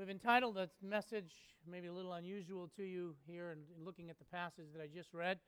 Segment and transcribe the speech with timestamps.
[0.00, 1.30] We've entitled this message,
[1.70, 5.12] maybe a little unusual to you here in looking at the passage that I just
[5.12, 5.38] read,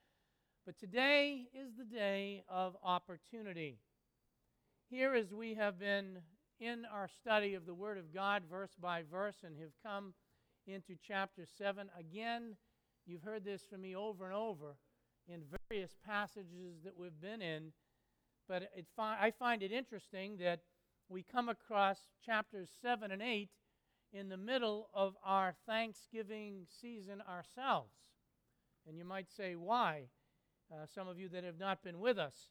[0.67, 3.79] but today is the day of opportunity.
[4.91, 6.19] Here, as we have been
[6.61, 10.13] in our study of the Word of God, verse by verse, and have come
[10.67, 12.55] into chapter 7, again,
[13.07, 14.77] you've heard this from me over and over
[15.29, 17.73] in various passages that we've been in,
[18.51, 18.65] but
[18.95, 20.61] fi- I find it interesting that
[21.09, 23.49] we come across chapters 7 and 8
[24.13, 27.95] in the middle of our Thanksgiving season ourselves.
[28.87, 30.05] And you might say, why?
[30.73, 32.49] Uh, some of you that have not been with us.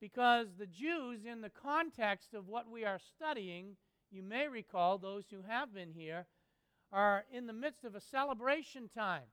[0.00, 3.76] Because the Jews, in the context of what we are studying,
[4.10, 6.26] you may recall, those who have been here,
[6.92, 9.28] are in the midst of a celebration time.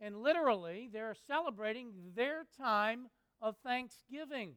[0.00, 3.06] And literally, they're celebrating their time
[3.40, 4.54] of Thanksgiving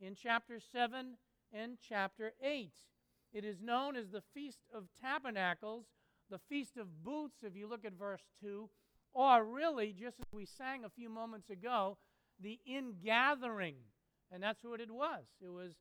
[0.00, 1.16] in chapter 7
[1.52, 2.72] and chapter 8.
[3.34, 5.86] It is known as the Feast of Tabernacles,
[6.30, 8.70] the Feast of Booths, if you look at verse 2,
[9.12, 11.98] or really, just as we sang a few moments ago,
[12.40, 13.74] the ingathering.
[14.30, 15.24] And that's what it was.
[15.40, 15.72] It was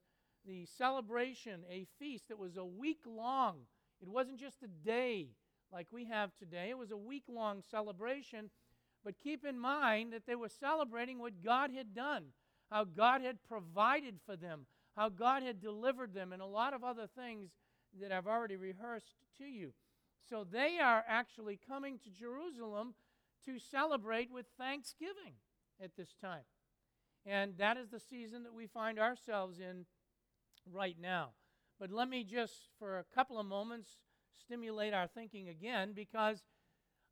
[0.46, 3.60] the celebration, a feast that was a week long.
[4.02, 5.28] It wasn't just a day
[5.72, 8.50] like we have today, it was a week long celebration.
[9.04, 12.26] But keep in mind that they were celebrating what God had done,
[12.72, 16.84] how God had provided for them, how God had delivered them, and a lot of
[16.84, 17.52] other things
[18.00, 19.74] that I've already rehearsed to you.
[20.30, 22.94] So they are actually coming to Jerusalem
[23.46, 25.34] to celebrate with thanksgiving
[25.82, 26.44] at this time.
[27.26, 29.86] And that is the season that we find ourselves in
[30.72, 31.30] right now.
[31.80, 33.98] But let me just, for a couple of moments,
[34.40, 36.44] stimulate our thinking again because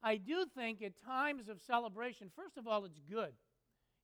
[0.03, 3.33] I do think at times of celebration, first of all, it's good.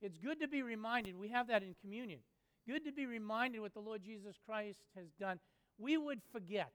[0.01, 1.15] It's good to be reminded.
[1.15, 2.19] We have that in communion
[2.67, 5.39] good to be reminded what the Lord Jesus Christ has done.
[5.77, 6.73] We would forget.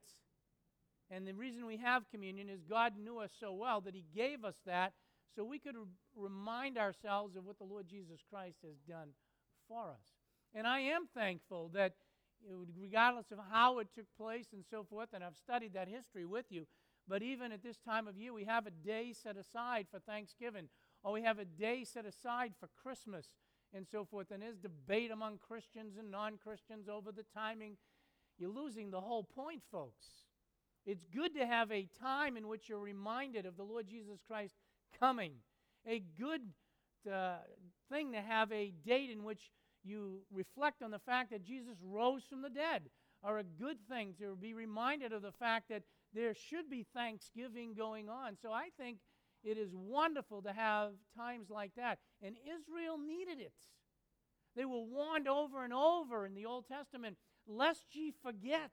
[1.10, 4.44] And the reason we have communion is God knew us so well that He gave
[4.44, 4.92] us that
[5.34, 5.76] so we could
[6.16, 9.08] remind ourselves of what the Lord Jesus Christ has done
[9.68, 10.14] for us.
[10.54, 11.94] And I am thankful that,
[12.78, 16.46] regardless of how it took place and so forth, and I've studied that history with
[16.50, 16.66] you,
[17.08, 20.68] but even at this time of year, we have a day set aside for Thanksgiving,
[21.02, 23.30] or we have a day set aside for Christmas
[23.74, 24.30] and so forth.
[24.30, 27.76] And there's debate among Christians and non Christians over the timing.
[28.38, 30.06] You're losing the whole point, folks.
[30.84, 34.54] It's good to have a time in which you're reminded of the Lord Jesus Christ
[34.98, 35.32] coming.
[35.86, 36.40] A good
[37.10, 37.36] uh,
[37.90, 39.50] thing to have a date in which
[39.84, 42.82] you reflect on the fact that Jesus rose from the dead,
[43.24, 47.74] are a good thing to be reminded of the fact that there should be thanksgiving
[47.74, 48.36] going on.
[48.40, 48.98] So I think
[49.44, 51.98] it is wonderful to have times like that.
[52.22, 53.54] And Israel needed it.
[54.54, 57.16] They were warned over and over in the Old Testament
[57.46, 58.70] lest ye forget,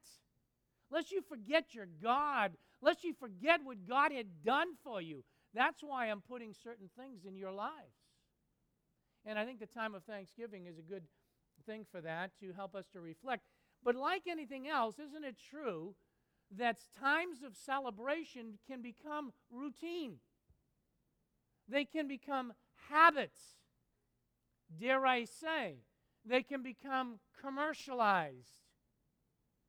[0.92, 5.24] lest you forget your God, lest you forget what God had done for you.
[5.54, 7.96] That's why I'm putting certain things in your lives.
[9.26, 11.04] And I think the time of Thanksgiving is a good
[11.66, 13.44] thing for that to help us to reflect.
[13.84, 15.96] But like anything else, isn't it true
[16.58, 20.18] that times of celebration can become routine?
[21.70, 22.54] They can become
[22.90, 23.40] habits.
[24.80, 25.78] Dare I say,
[26.26, 28.64] they can become commercialized.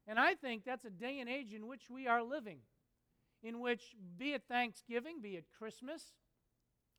[0.06, 2.58] And I think that's a day and age in which we are living,
[3.42, 6.02] in which, be it Thanksgiving, be it Christmas,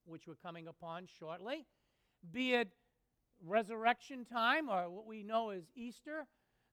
[0.06, 1.66] which we're coming upon shortly,
[2.32, 2.70] be it
[3.46, 6.28] resurrection time or what we know as Easter,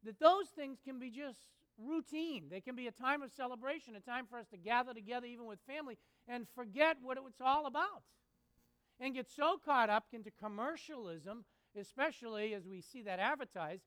[0.04, 1.38] that those things can be just
[1.78, 2.44] routine.
[2.50, 5.46] They can be a time of celebration, a time for us to gather together, even
[5.46, 8.02] with family, and forget what it's all about
[9.00, 11.44] and get so caught up into commercialism,
[11.78, 13.82] especially as we see that advertised.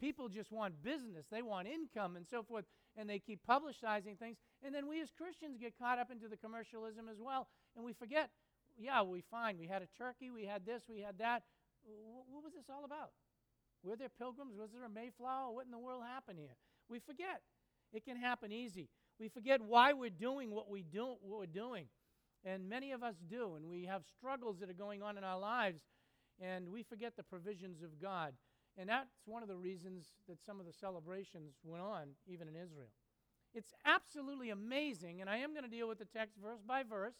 [0.00, 2.64] People just want business, they want income, and so forth,
[2.96, 4.38] and they keep publicizing things.
[4.62, 7.92] And then we as Christians get caught up into the commercialism as well, and we
[7.92, 8.30] forget,
[8.78, 11.42] yeah, we find we had a turkey, we had this, we had that.
[11.84, 13.10] what was this all about?
[13.82, 14.56] Were there pilgrims?
[14.58, 15.52] Was there a Mayflower?
[15.52, 16.56] What in the world happened here?
[16.88, 17.42] We forget.
[17.92, 18.88] It can happen easy.
[19.20, 21.86] We forget why we're doing what we do what we're doing.
[22.42, 25.38] And many of us do, and we have struggles that are going on in our
[25.38, 25.82] lives,
[26.40, 28.32] and we forget the provisions of God.
[28.78, 32.54] And that's one of the reasons that some of the celebrations went on, even in
[32.56, 32.88] Israel.
[33.52, 37.16] It's absolutely amazing, and I am going to deal with the text verse by verse,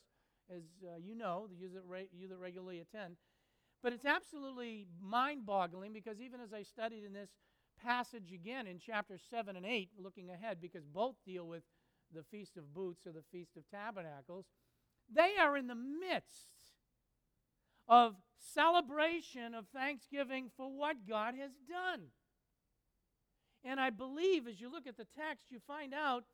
[0.49, 3.17] as uh, you know, you that, re- you that regularly attend.
[3.83, 7.31] But it's absolutely mind boggling because even as I studied in this
[7.83, 11.63] passage again in chapter 7 and 8, looking ahead, because both deal with
[12.15, 14.47] the Feast of Booths or the Feast of Tabernacles,
[15.13, 16.49] they are in the midst
[17.89, 22.07] of celebration of thanksgiving for what God has done.
[23.65, 26.25] And I believe as you look at the text, you find out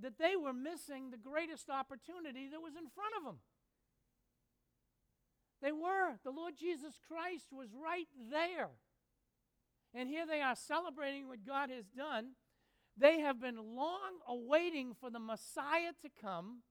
[0.00, 3.38] that they were missing the greatest opportunity that was in front of them.
[5.60, 6.16] They were.
[6.24, 8.70] The Lord Jesus Christ was right there.
[9.92, 12.30] And here they are celebrating what God has done.
[12.96, 16.62] They have been long awaiting for the Messiah to come.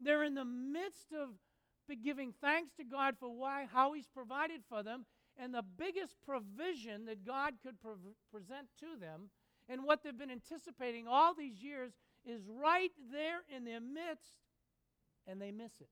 [0.00, 1.30] They're in the midst of
[2.04, 5.06] giving thanks to God for why, how He's provided for them.
[5.40, 7.92] And the biggest provision that God could pre-
[8.30, 9.30] present to them
[9.68, 11.92] and what they've been anticipating all these years
[12.24, 14.38] is right there in their midst,
[15.26, 15.90] and they miss it.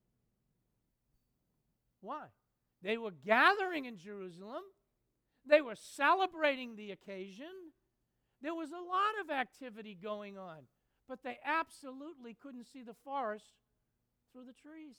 [2.00, 2.26] Why?
[2.82, 4.62] They were gathering in Jerusalem,
[5.48, 7.65] they were celebrating the occasion,
[8.42, 10.58] there was a lot of activity going on,
[11.08, 13.54] but they absolutely couldn't see the forest
[14.32, 14.96] through the trees.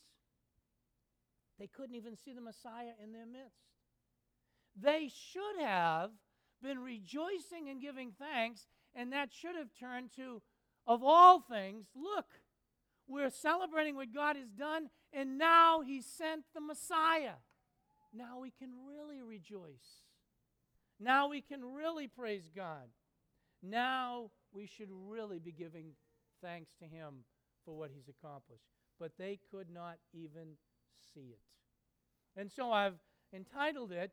[1.60, 3.68] They couldn't even see the Messiah in their midst.
[4.80, 6.12] They should have
[6.62, 10.42] been rejoicing and giving thanks, and that should have turned to,
[10.86, 12.25] of all things, look,
[13.07, 17.38] we're celebrating what God has done, and now He sent the Messiah.
[18.13, 20.01] Now we can really rejoice.
[21.00, 22.89] Now we can really praise God.
[23.63, 25.92] Now we should really be giving
[26.42, 27.25] thanks to Him
[27.65, 28.63] for what He's accomplished.
[29.00, 30.57] But they could not even
[31.13, 32.39] see it.
[32.39, 33.00] And so I've
[33.33, 34.12] entitled it,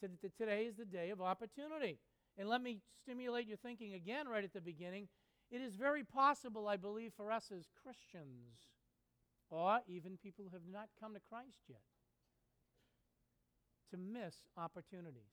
[0.00, 1.98] Today is the Day of Opportunity.
[2.36, 5.08] And let me stimulate your thinking again right at the beginning.
[5.50, 8.68] It is very possible, I believe, for us as Christians,
[9.50, 11.80] or even people who have not come to Christ yet,
[13.90, 15.32] to miss opportunities.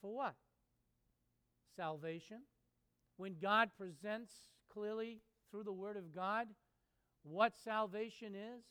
[0.00, 0.34] For what?
[1.76, 2.42] Salvation.
[3.16, 4.32] When God presents
[4.72, 5.20] clearly
[5.50, 6.48] through the Word of God
[7.22, 8.64] what salvation is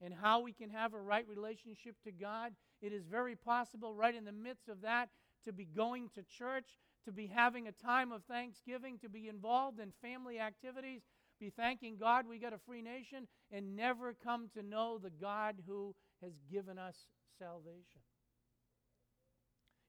[0.00, 2.52] and how we can have a right relationship to God,
[2.82, 5.08] it is very possible, right in the midst of that,
[5.44, 9.78] to be going to church, to be having a time of thanksgiving, to be involved
[9.78, 11.02] in family activities,
[11.40, 15.56] be thanking God we got a free nation, and never come to know the God
[15.66, 16.96] who has given us
[17.38, 18.00] salvation.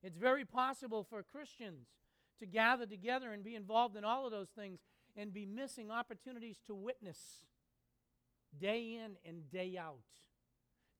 [0.02, 1.86] It's very possible for Christians
[2.38, 4.80] to gather together and be involved in all of those things
[5.16, 7.18] and be missing opportunities to witness
[8.58, 10.04] day in and day out,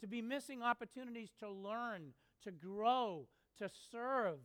[0.01, 2.13] to be missing opportunities to learn,
[2.43, 3.27] to grow,
[3.59, 4.39] to serve,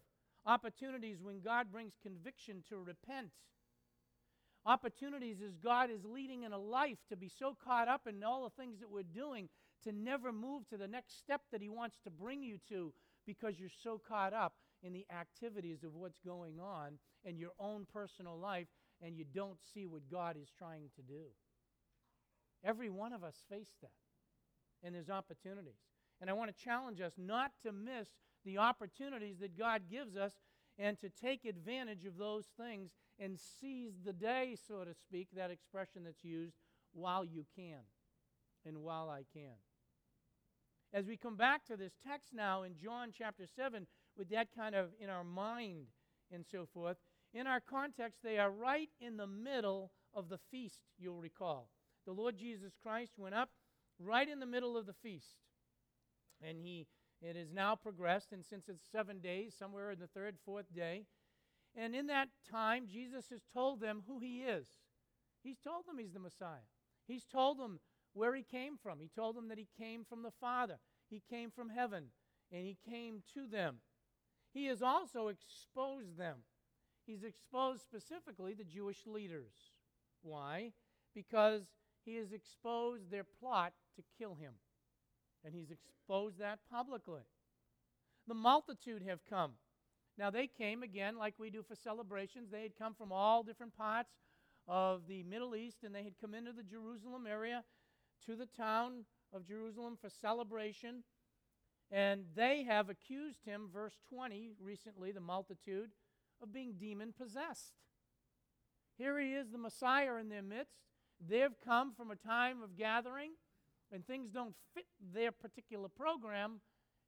[0.45, 3.31] opportunities when God brings conviction to repent,
[4.65, 8.43] opportunities as God is leading in a life to be so caught up in all
[8.43, 9.49] the things that we're doing
[9.83, 12.93] to never move to the next step that He wants to bring you to
[13.25, 17.85] because you're so caught up in the activities of what's going on in your own
[17.91, 18.67] personal life
[19.01, 21.25] and you don't see what God is trying to do.
[22.63, 23.89] Every one of us face that,
[24.83, 25.79] and there's opportunities.
[26.19, 28.09] And I want to challenge us not to miss
[28.45, 30.33] the opportunities that God gives us
[30.77, 35.51] and to take advantage of those things and seize the day, so to speak, that
[35.51, 36.55] expression that's used,
[36.93, 37.81] while you can
[38.65, 39.55] and while I can.
[40.93, 43.87] As we come back to this text now in John chapter 7,
[44.21, 45.87] with that kind of in our mind
[46.31, 46.97] and so forth,
[47.33, 51.69] in our context, they are right in the middle of the feast, you'll recall.
[52.05, 53.49] The Lord Jesus Christ went up
[53.97, 55.37] right in the middle of the feast.
[56.39, 56.85] And he
[57.19, 61.05] it has now progressed, and since it's seven days, somewhere in the third, fourth day,
[61.75, 64.67] and in that time, Jesus has told them who he is.
[65.41, 66.67] He's told them he's the Messiah.
[67.07, 67.79] He's told them
[68.13, 68.99] where he came from.
[68.99, 70.77] He told them that he came from the Father.
[71.09, 72.11] He came from heaven,
[72.51, 73.77] and he came to them.
[74.53, 76.37] He has also exposed them.
[77.05, 79.53] He's exposed specifically the Jewish leaders.
[80.21, 80.73] Why?
[81.15, 81.63] Because
[82.05, 84.53] he has exposed their plot to kill him.
[85.43, 87.21] And he's exposed that publicly.
[88.27, 89.53] The multitude have come.
[90.17, 92.49] Now, they came again, like we do for celebrations.
[92.51, 94.11] They had come from all different parts
[94.67, 97.63] of the Middle East, and they had come into the Jerusalem area
[98.25, 101.03] to the town of Jerusalem for celebration.
[101.91, 105.91] And they have accused him, verse 20, recently, the multitude,
[106.41, 107.73] of being demon possessed.
[108.97, 110.77] Here he is, the Messiah in their midst.
[111.19, 113.31] They've come from a time of gathering
[113.91, 116.61] and things don't fit their particular program,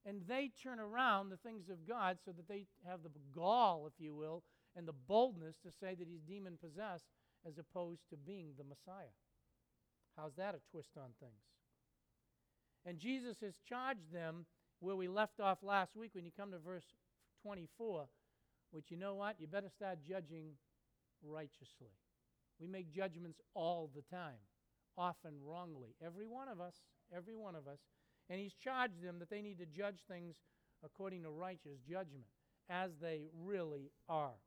[0.04, 3.94] and they turn around the things of God so that they have the gall, if
[3.98, 4.42] you will,
[4.76, 7.06] and the boldness to say that he's demon possessed
[7.46, 9.14] as opposed to being the Messiah.
[10.16, 11.40] How's that a twist on things?
[12.86, 14.44] And Jesus has charged them
[14.80, 16.84] where we left off last week when you come to verse
[17.42, 18.06] 24,
[18.70, 19.36] which you know what?
[19.38, 20.52] You better start judging
[21.22, 21.92] righteously.
[22.60, 24.38] We make judgments all the time
[24.96, 25.94] often wrongly.
[26.04, 26.74] Every one of us,
[27.14, 27.78] every one of us.
[28.30, 30.36] And he's charged them that they need to judge things
[30.84, 32.26] according to righteous judgment,
[32.68, 34.38] as they really are.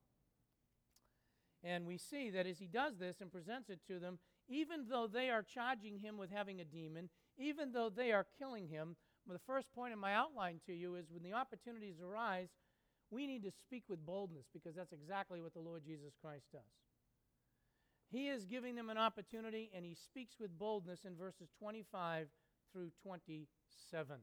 [1.64, 5.08] And we see that as he does this and presents it to them, even though
[5.08, 8.96] they are charging him with having a demon, even though they are killing him,
[9.28, 12.48] well, the first point in my outline to you is when the opportunities arise,
[13.12, 16.62] we need to speak with boldness because that's exactly what the Lord Jesus Christ does.
[18.10, 22.28] He is giving them an opportunity and he speaks with boldness in verses 25
[22.72, 24.18] through 27.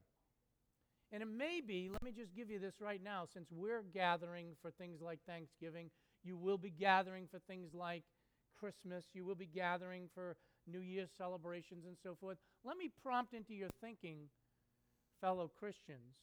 [1.13, 4.57] And it may be, let me just give you this right now, since we're gathering
[4.63, 5.91] for things like Thanksgiving,
[6.25, 8.05] you will be gathering for things like
[8.59, 12.39] Christmas, you will be gathering for New Year's celebrations and so forth.
[12.65, 14.29] Let me prompt into your thinking,
[15.21, 16.16] fellow Christians,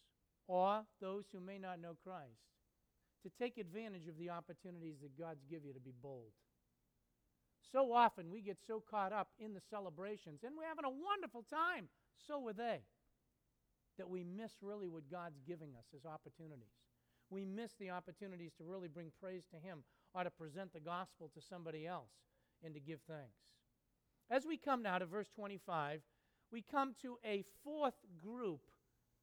[0.48, 2.42] or those who may not know Christ,
[3.24, 6.32] to take advantage of the opportunities that God's give you to be bold.
[7.72, 11.46] So often we get so caught up in the celebrations, and we're having a wonderful
[11.50, 11.88] time.
[12.28, 12.82] So were they.
[13.98, 16.74] That we miss really what God's giving us as opportunities.
[17.30, 19.84] We miss the opportunities to really bring praise to Him
[20.14, 22.12] or to present the gospel to somebody else
[22.64, 23.38] and to give thanks.
[24.30, 26.02] As we come now to verse 25,
[26.52, 28.62] we come to a fourth group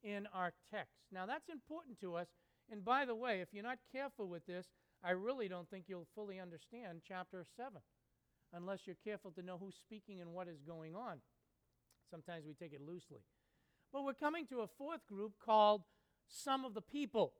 [0.03, 0.93] in our text.
[1.11, 2.27] Now, that's important to us.
[2.71, 4.67] And by the way, if you're not careful with this,
[5.03, 7.81] I really don't think you'll fully understand chapter 7
[8.53, 11.19] unless you're careful to know who's speaking and what is going on.
[12.09, 13.21] Sometimes we take it loosely.
[13.93, 15.83] But we're coming to a fourth group called
[16.27, 17.33] some of the people.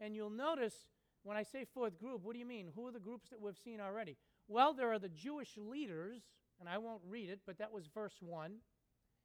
[0.00, 0.74] And you'll notice
[1.22, 2.68] when I say fourth group, what do you mean?
[2.74, 4.16] Who are the groups that we've seen already?
[4.48, 6.22] Well, there are the Jewish leaders,
[6.58, 8.52] and I won't read it, but that was verse 1,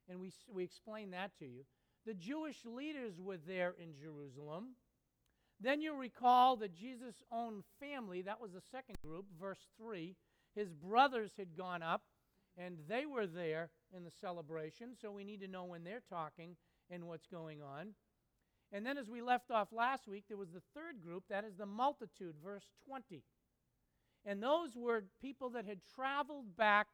[0.10, 1.64] and we, we explained that to you.
[2.06, 4.76] The Jewish leaders were there in Jerusalem.
[5.60, 10.16] Then you recall that Jesus' own family, that was the second group, verse 3.
[10.56, 12.04] His brothers had gone up,
[12.58, 16.56] and they were there in the celebration, so we need to know when they're talking
[16.90, 17.94] and what's going on.
[18.72, 21.56] And then, as we left off last week, there was the third group, that is
[21.58, 23.24] the multitude, verse 20.
[24.26, 26.88] And those were people that had traveled back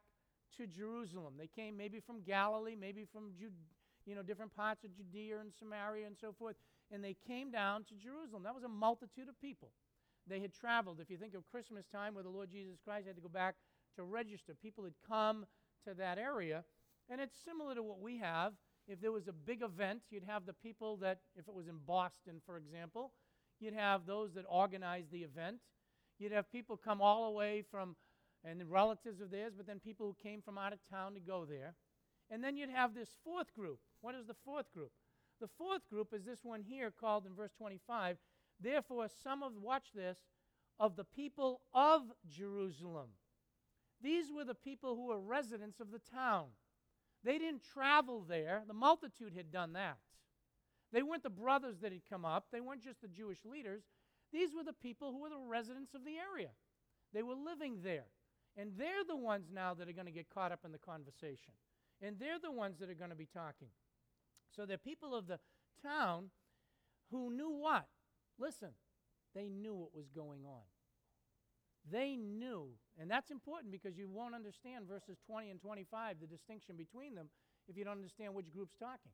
[0.58, 1.36] to Jerusalem.
[1.38, 3.53] They came maybe from Galilee, maybe from Jude,
[4.05, 6.55] you know, different parts of Judea and Samaria and so forth,
[6.91, 8.43] and they came down to Jerusalem.
[8.43, 9.72] That was a multitude of people.
[10.27, 11.00] They had traveled.
[11.00, 13.55] If you think of Christmas time where the Lord Jesus Christ had to go back
[13.96, 15.46] to register, people had come
[15.88, 16.63] to that area.
[17.10, 18.53] And it's similar to what we have.
[18.88, 21.77] If there was a big event, you'd have the people that, if it was in
[21.86, 23.12] Boston, for example,
[23.60, 25.58] you'd have those that organize the event.
[26.20, 27.96] You'd have people come all the way from,
[28.43, 31.46] and relatives of theirs, but then people who came from out of town to go
[31.46, 31.75] there.
[32.31, 33.79] And then you'd have this fourth group.
[34.00, 34.91] What is the fourth group?
[35.41, 38.17] The fourth group is this one here called in verse 25.
[38.59, 40.17] Therefore, some of, watch this,
[40.79, 43.09] of the people of Jerusalem.
[44.01, 46.47] These were the people who were residents of the town.
[47.23, 49.97] They didn't travel there, the multitude had done that.
[50.91, 53.83] They weren't the brothers that had come up, they weren't just the Jewish leaders.
[54.31, 56.50] These were the people who were the residents of the area.
[57.13, 58.05] They were living there.
[58.57, 61.53] And they're the ones now that are going to get caught up in the conversation.
[62.01, 63.70] And they're the ones that are going to be talking.
[64.55, 65.39] So they're people of the
[65.84, 66.31] town
[67.12, 67.86] who knew what?
[68.39, 68.70] Listen,
[69.36, 70.63] they knew what was going on.
[71.89, 76.75] They knew, and that's important because you won't understand verses 20 and 25, the distinction
[76.75, 77.29] between them,
[77.67, 79.12] if you don't understand which group's talking.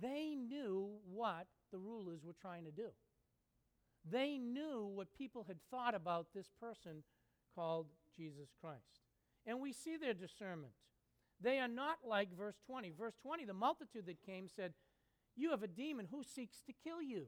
[0.00, 2.90] They knew what the rulers were trying to do.
[4.08, 7.02] They knew what people had thought about this person
[7.54, 7.86] called
[8.16, 9.00] Jesus Christ.
[9.46, 10.72] And we see their discernment.
[11.42, 12.92] They are not like verse 20.
[12.98, 14.74] Verse 20, the multitude that came said,
[15.36, 17.26] You have a demon who seeks to kill you.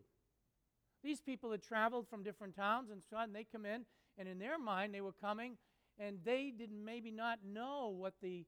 [1.02, 3.33] These people had traveled from different towns and so on.
[3.33, 3.85] They come in,
[4.19, 5.57] and in their mind, they were coming,
[5.99, 8.45] and they did maybe not know what the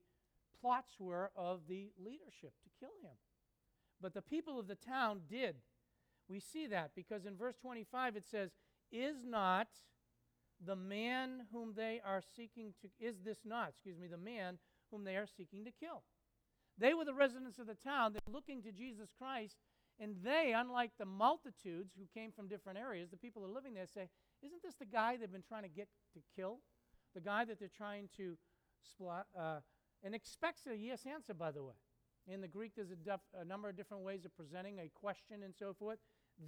[0.61, 3.17] plots were of the leadership to kill him.
[4.01, 5.55] But the people of the town did.
[6.27, 8.51] We see that because in verse 25 it says,
[8.91, 9.67] Is not
[10.65, 14.57] the man whom they are seeking to, is this not, excuse me, the man
[14.95, 16.03] whom they are seeking to kill?
[16.77, 18.13] They were the residents of the town.
[18.13, 19.57] They're looking to Jesus Christ,
[19.99, 23.73] and they, unlike the multitudes who came from different areas, the people who are living
[23.73, 24.09] there say,
[24.41, 26.59] Isn't this the guy they've been trying to get to kill?
[27.13, 28.37] The guy that they're trying to
[28.81, 29.59] splat, uh,
[30.03, 31.75] and expects a yes answer, by the way.
[32.27, 35.43] In the Greek, there's a, def- a number of different ways of presenting a question
[35.43, 35.99] and so forth.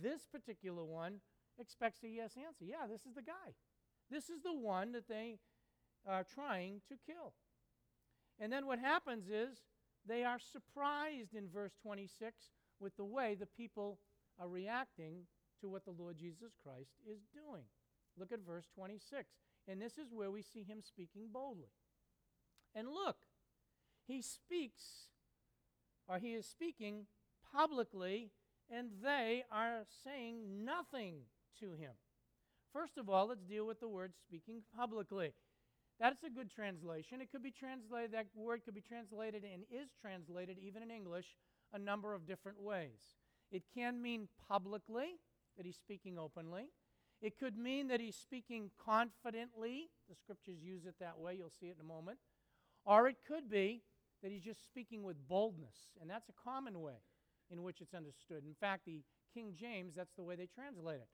[0.02, 1.22] This particular one
[1.60, 2.66] expects a yes answer.
[2.66, 3.56] Yeah, this is the guy.
[4.10, 5.40] This is the one that they
[6.06, 7.34] are trying to kill.
[8.40, 9.64] And then what happens is
[10.08, 12.36] they are surprised in verse 26
[12.80, 14.00] with the way the people
[14.40, 15.24] are reacting
[15.62, 17.64] to what the Lord Jesus Christ is doing.
[18.18, 19.26] Look at verse 26.
[19.68, 21.70] And this is where we see him speaking boldly.
[22.76, 23.18] And look,
[24.08, 25.10] he speaks,
[26.08, 27.08] or he is speaking
[27.52, 28.32] publicly,
[28.70, 31.16] and they are saying nothing
[31.60, 31.92] to him.
[32.72, 35.34] First of all, let's deal with the word speaking publicly.
[36.00, 37.22] That's a good translation.
[37.22, 41.36] It could be translated, that word could be translated and is translated, even in English,
[41.74, 43.16] a number of different ways.
[43.52, 45.16] It can mean publicly,
[45.58, 46.70] that he's speaking openly.
[47.22, 49.90] It could mean that he's speaking confidently.
[50.08, 51.36] The scriptures use it that way.
[51.36, 52.20] You'll see it in a moment.
[52.86, 53.82] Or it could be
[54.22, 57.02] that he's just speaking with boldness, and that's a common way
[57.50, 58.44] in which it's understood.
[58.46, 59.02] In fact, the
[59.34, 61.08] King James, that's the way they translate it,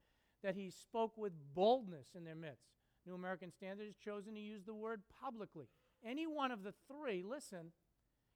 [0.44, 2.83] that he spoke with boldness in their midst.
[3.06, 5.68] New American Standard has chosen to use the word publicly.
[6.06, 7.72] Any one of the three, listen,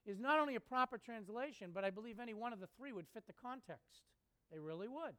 [0.06, 3.06] is not only a proper translation, but I believe any one of the three would
[3.12, 4.04] fit the context.
[4.50, 5.14] They really would.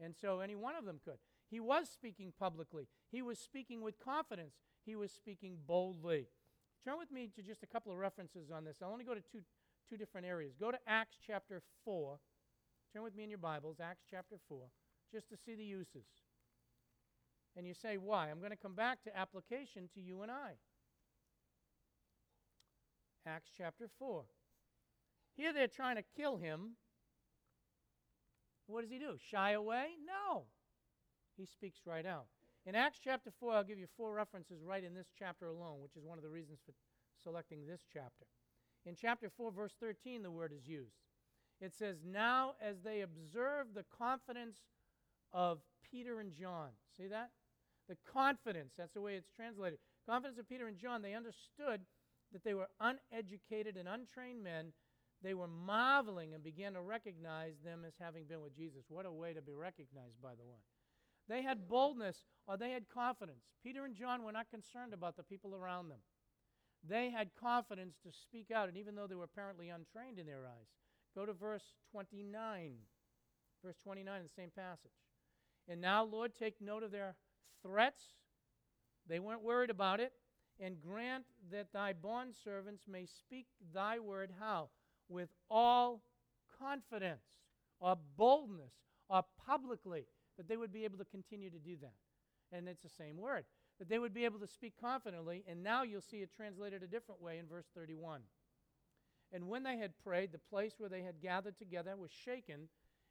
[0.00, 1.18] And so any one of them could.
[1.48, 6.26] He was speaking publicly, he was speaking with confidence, he was speaking boldly.
[6.84, 8.78] Turn with me to just a couple of references on this.
[8.82, 9.40] I'll only go to two,
[9.88, 10.54] two different areas.
[10.58, 12.18] Go to Acts chapter 4.
[12.92, 14.66] Turn with me in your Bibles, Acts chapter 4,
[15.12, 16.06] just to see the uses.
[17.56, 18.28] And you say, why?
[18.30, 20.52] I'm going to come back to application to you and I.
[23.26, 24.24] Acts chapter 4.
[25.36, 26.76] Here they're trying to kill him.
[28.66, 29.16] What does he do?
[29.30, 29.86] Shy away?
[30.06, 30.44] No.
[31.36, 32.26] He speaks right out.
[32.66, 35.96] In Acts chapter 4, I'll give you four references right in this chapter alone, which
[35.96, 36.72] is one of the reasons for
[37.22, 38.26] selecting this chapter.
[38.84, 40.96] In chapter 4, verse 13, the word is used.
[41.60, 44.58] It says, Now as they observed the confidence
[45.32, 45.58] of
[45.90, 46.70] Peter and John.
[46.96, 47.30] See that?
[47.88, 49.78] The confidence, that's the way it's translated.
[50.08, 51.82] Confidence of Peter and John, they understood
[52.32, 54.72] that they were uneducated and untrained men.
[55.22, 58.84] They were marveling and began to recognize them as having been with Jesus.
[58.88, 60.58] What a way to be recognized, by the way.
[61.28, 63.44] They had boldness or they had confidence.
[63.62, 65.98] Peter and John were not concerned about the people around them.
[66.88, 70.46] They had confidence to speak out, and even though they were apparently untrained in their
[70.46, 70.68] eyes.
[71.16, 72.74] Go to verse 29.
[73.64, 74.92] Verse 29 in the same passage.
[75.68, 77.16] And now, Lord, take note of their
[77.62, 78.02] threats.
[79.08, 80.12] They weren't worried about it.
[80.58, 84.70] And grant that thy bondservants may speak thy word how?
[85.08, 86.02] With all
[86.58, 87.26] confidence
[87.78, 88.72] or boldness
[89.08, 91.94] or publicly, that they would be able to continue to do that.
[92.52, 93.44] And it's the same word.
[93.78, 95.44] That they would be able to speak confidently.
[95.46, 98.22] And now you'll see it translated a different way in verse 31.
[99.32, 102.68] And when they had prayed, the place where they had gathered together was shaken,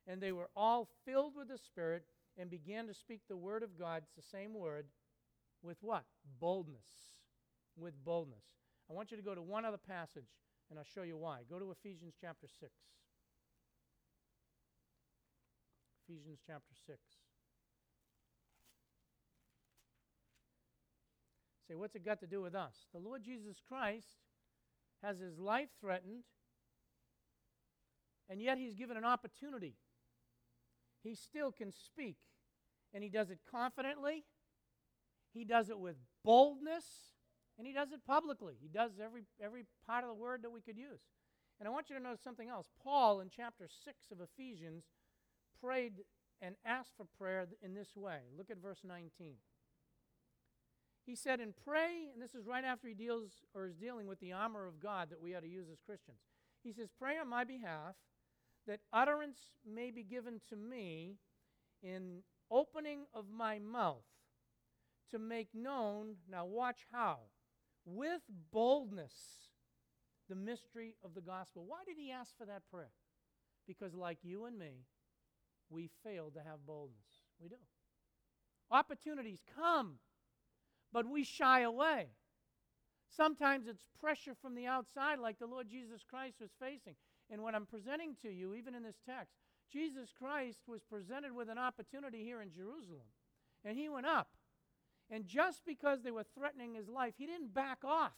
[0.08, 2.06] and they were all filled with the Spirit
[2.38, 4.86] and began to speak the word of God, it's the same word,
[5.62, 6.04] with what?
[6.40, 6.88] Boldness.
[7.78, 8.44] With boldness.
[8.90, 10.30] I want you to go to one other passage,
[10.70, 11.40] and I'll show you why.
[11.50, 12.72] Go to Ephesians chapter 6.
[16.08, 17.00] Ephesians chapter 6.
[21.68, 22.76] Say, what's it got to do with us?
[22.94, 24.06] The Lord Jesus Christ
[25.02, 26.24] has his life threatened,
[28.30, 29.74] and yet he's given an opportunity
[31.08, 32.18] he still can speak.
[32.94, 34.24] And he does it confidently,
[35.34, 36.86] he does it with boldness,
[37.58, 38.56] and he does it publicly.
[38.62, 41.02] He does every, every part of the word that we could use.
[41.60, 42.68] And I want you to notice something else.
[42.84, 44.84] Paul, in chapter 6 of Ephesians,
[45.62, 46.04] prayed
[46.42, 48.20] and asked for prayer in this way.
[48.38, 49.36] Look at verse 19.
[51.06, 54.20] He said, and pray, and this is right after he deals or is dealing with
[54.20, 56.18] the armor of God that we ought to use as Christians.
[56.64, 57.96] He says, Pray on my behalf
[58.68, 61.16] that utterance may be given to me
[61.84, 64.06] in opening of my mouth
[65.12, 67.20] to make known, now watch how,
[67.86, 69.14] with boldness,
[70.28, 71.66] the mystery of the gospel.
[71.68, 72.92] Why did he ask for that prayer?
[73.68, 74.86] Because, like you and me,
[75.70, 77.06] we fail to have boldness.
[77.40, 77.56] We do.
[78.72, 79.96] Opportunities come,
[80.92, 82.08] but we shy away.
[83.16, 86.96] Sometimes it's pressure from the outside, like the Lord Jesus Christ was facing.
[87.32, 89.36] And what I'm presenting to you, even in this text,
[89.72, 93.08] Jesus Christ was presented with an opportunity here in Jerusalem.
[93.64, 94.30] And he went up.
[95.10, 98.14] And just because they were threatening his life, he didn't back off.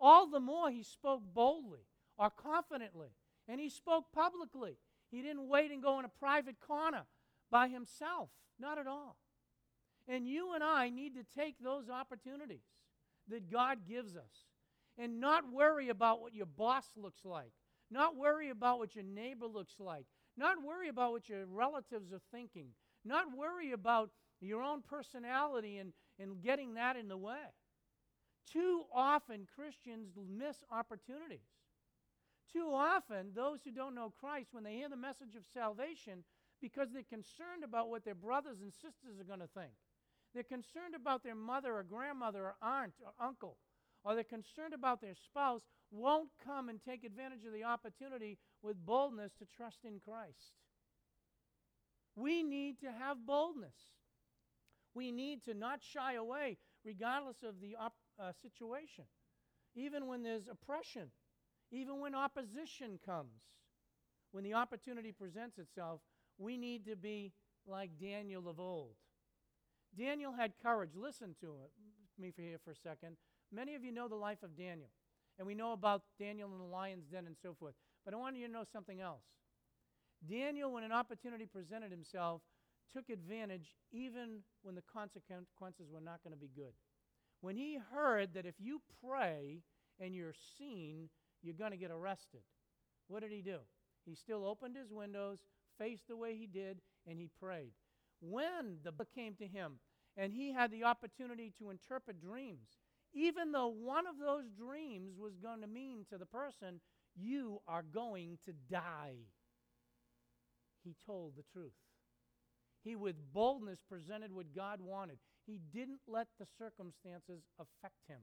[0.00, 3.08] All the more he spoke boldly or confidently.
[3.48, 4.78] And he spoke publicly.
[5.10, 7.06] He didn't wait and go in a private corner
[7.50, 8.30] by himself.
[8.58, 9.16] Not at all.
[10.08, 12.64] And you and I need to take those opportunities
[13.28, 14.46] that God gives us
[14.98, 17.52] and not worry about what your boss looks like
[17.90, 20.06] not worry about what your neighbor looks like.
[20.36, 22.68] Not worry about what your relatives are thinking.
[23.04, 27.36] Not worry about your own personality and, and getting that in the way.
[28.50, 31.46] Too often, Christians miss opportunities.
[32.52, 36.24] Too often, those who don't know Christ, when they hear the message of salvation,
[36.60, 39.72] because they're concerned about what their brothers and sisters are going to think,
[40.34, 43.56] they're concerned about their mother or grandmother or aunt or uncle,
[44.04, 48.84] or they're concerned about their spouse, won't come and take advantage of the opportunity with
[48.84, 50.54] boldness to trust in Christ.
[52.16, 53.74] We need to have boldness.
[54.94, 59.04] We need to not shy away, regardless of the op- uh, situation,
[59.74, 61.10] even when there's oppression,
[61.70, 63.42] even when opposition comes.
[64.32, 66.00] When the opportunity presents itself,
[66.38, 67.32] we need to be
[67.66, 68.94] like Daniel of old.
[69.96, 70.90] Daniel had courage.
[70.94, 71.54] Listen to
[72.18, 73.16] me for here for a second.
[73.52, 74.90] Many of you know the life of Daniel,
[75.38, 77.74] and we know about Daniel in the lion's den and so forth.
[78.04, 79.22] But I want you to know something else.
[80.28, 82.42] Daniel, when an opportunity presented himself,
[82.92, 86.72] took advantage even when the consequences were not going to be good.
[87.40, 89.62] When he heard that if you pray
[89.98, 91.08] and you're seen,
[91.42, 92.40] you're going to get arrested,
[93.08, 93.58] what did he do?
[94.04, 95.38] He still opened his windows,
[95.78, 97.72] faced the way he did, and he prayed.
[98.20, 99.78] When the book came to him
[100.16, 102.68] and he had the opportunity to interpret dreams,
[103.12, 106.80] even though one of those dreams was going to mean to the person,
[107.16, 109.16] you are going to die,
[110.84, 111.72] he told the truth.
[112.82, 115.18] He, with boldness, presented what God wanted.
[115.46, 118.20] He didn't let the circumstances affect him.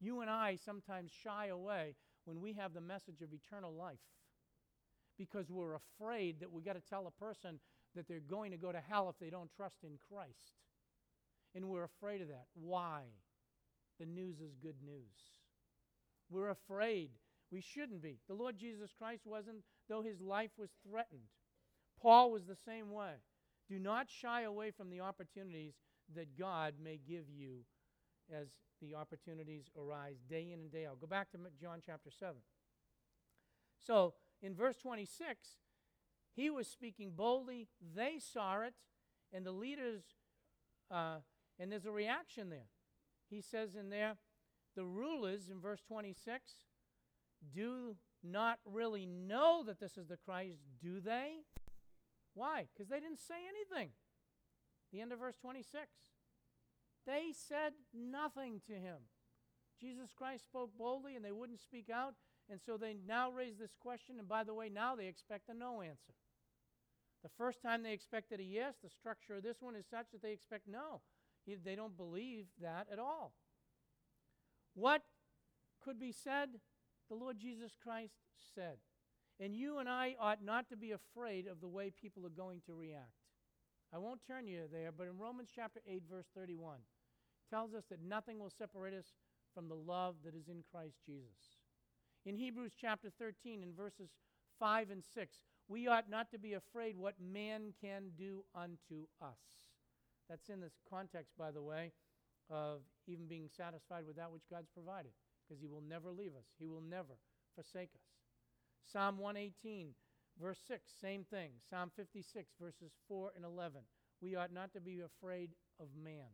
[0.00, 1.94] You and I sometimes shy away
[2.24, 3.98] when we have the message of eternal life
[5.18, 7.58] because we're afraid that we've got to tell a person
[7.94, 10.52] that they're going to go to hell if they don't trust in Christ.
[11.54, 12.46] And we're afraid of that.
[12.54, 13.02] Why?
[13.98, 15.32] The news is good news.
[16.30, 17.10] We're afraid.
[17.50, 18.18] We shouldn't be.
[18.28, 21.28] The Lord Jesus Christ wasn't, though his life was threatened.
[22.00, 23.14] Paul was the same way.
[23.68, 25.74] Do not shy away from the opportunities
[26.14, 27.64] that God may give you
[28.32, 28.48] as
[28.80, 31.00] the opportunities arise day in and day out.
[31.00, 32.36] Go back to John chapter 7.
[33.78, 35.56] So, in verse 26,
[36.34, 37.68] he was speaking boldly.
[37.94, 38.74] They saw it,
[39.32, 40.02] and the leaders,
[40.90, 41.16] uh,
[41.58, 42.68] and there's a reaction there.
[43.30, 44.16] He says in there,
[44.74, 46.52] the rulers, in verse 26,
[47.54, 51.38] do not really know that this is the Christ, do they?
[52.34, 52.66] Why?
[52.72, 53.90] Because they didn't say anything.
[54.92, 55.86] The end of verse 26.
[57.06, 58.98] They said nothing to him.
[59.80, 62.14] Jesus Christ spoke boldly and they wouldn't speak out,
[62.50, 65.54] and so they now raise this question, and by the way, now they expect a
[65.54, 66.14] no answer.
[67.22, 70.22] The first time they expected a yes, the structure of this one is such that
[70.22, 71.00] they expect no.
[71.64, 73.32] They don't believe that at all.
[74.74, 75.02] What
[75.82, 76.50] could be said?
[77.08, 78.14] The Lord Jesus Christ
[78.54, 78.78] said.
[79.40, 82.60] And you and I ought not to be afraid of the way people are going
[82.66, 83.12] to react.
[83.94, 86.78] I won't turn you there, but in Romans chapter 8, verse 31,
[87.48, 89.06] tells us that nothing will separate us
[89.54, 91.56] from the love that is in Christ Jesus.
[92.26, 94.10] In Hebrews chapter 13, in verses
[94.58, 95.36] 5 and 6,
[95.68, 99.67] we ought not to be afraid what man can do unto us.
[100.28, 101.92] That's in this context, by the way,
[102.50, 105.12] of even being satisfied with that which God's provided,
[105.42, 107.16] because He will never leave us, He will never
[107.54, 108.02] forsake us.
[108.92, 109.90] Psalm 118,
[110.40, 111.50] verse 6, same thing.
[111.68, 113.80] Psalm 56, verses 4 and 11.
[114.20, 116.32] We ought not to be afraid of man,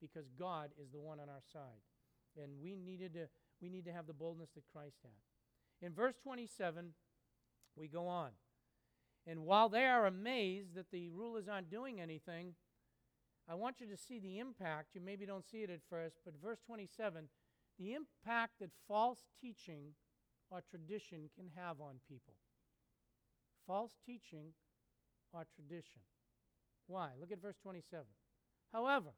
[0.00, 1.82] because God is the one on our side.
[2.36, 3.28] And we, needed to,
[3.62, 5.86] we need to have the boldness that Christ had.
[5.86, 6.92] In verse 27,
[7.76, 8.30] we go on.
[9.26, 12.54] And while they are amazed that the rulers aren't doing anything,
[13.48, 14.94] I want you to see the impact.
[14.94, 17.28] You maybe don't see it at first, but verse 27
[17.78, 19.92] the impact that false teaching
[20.50, 22.34] or tradition can have on people.
[23.66, 24.52] False teaching
[25.32, 26.00] or tradition.
[26.86, 27.10] Why?
[27.20, 28.04] Look at verse 27.
[28.72, 29.10] However,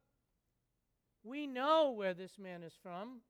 [1.23, 3.21] we know where this man is from.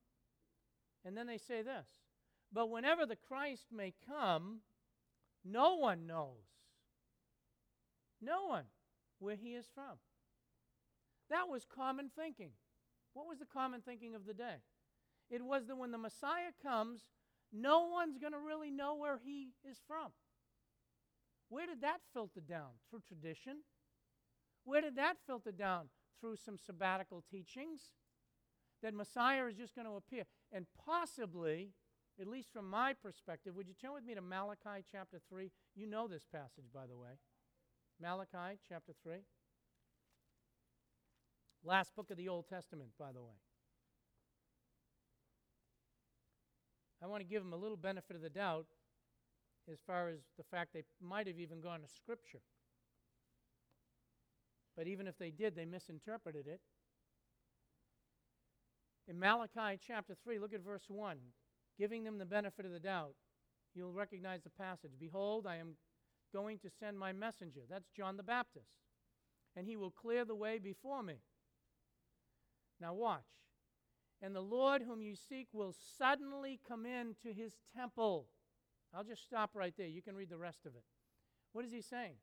[1.05, 1.89] And then they say this
[2.53, 4.61] But whenever the Christ may come,
[5.45, 6.47] no one knows.
[8.21, 8.65] No one
[9.19, 9.99] where he is from.
[11.31, 12.51] That was common thinking.
[13.13, 14.63] What was the common thinking of the day?
[15.31, 17.03] It was that when the Messiah comes,
[17.53, 20.13] no one's going to really know where he is from.
[21.49, 22.79] Where did that filter down?
[22.91, 23.59] Through tradition?
[24.65, 25.89] Where did that filter down?
[26.21, 27.93] Through some sabbatical teachings?
[28.83, 30.25] That Messiah is just going to appear.
[30.53, 31.73] And possibly,
[32.21, 35.51] at least from my perspective, would you turn with me to Malachi chapter 3?
[35.75, 37.19] You know this passage, by the way.
[38.01, 39.19] Malachi chapter 3.
[41.65, 43.35] Last book of the Old Testament, by the way.
[47.03, 48.67] I want to give them a little benefit of the doubt
[49.71, 52.41] as far as the fact they might have even gone to Scripture.
[54.77, 56.61] But even if they did, they misinterpreted it.
[59.09, 61.17] In Malachi chapter 3, look at verse 1.
[61.79, 63.15] Giving them the benefit of the doubt,
[63.75, 64.93] you'll recognize the passage.
[64.99, 65.77] Behold, I am
[66.33, 67.63] going to send my messenger.
[67.69, 68.71] That's John the Baptist.
[69.57, 71.21] And he will clear the way before me.
[72.81, 73.23] Now, watch.
[74.21, 78.27] And the Lord whom you seek will suddenly come into his temple.
[78.95, 79.87] I'll just stop right there.
[79.87, 80.83] You can read the rest of it.
[81.53, 82.15] What is he saying?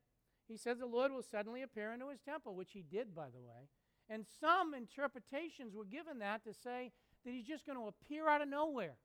[0.48, 3.40] He says the Lord will suddenly appear into his temple, which he did, by the
[3.40, 3.70] way.
[4.10, 6.92] And some interpretations were given that to say
[7.24, 8.98] that he's just going to appear out of nowhere.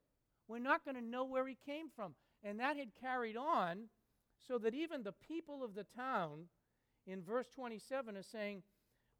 [0.48, 2.14] We're not going to know where he came from.
[2.42, 3.88] And that had carried on
[4.46, 6.46] so that even the people of the town
[7.06, 8.62] in verse 27 are saying,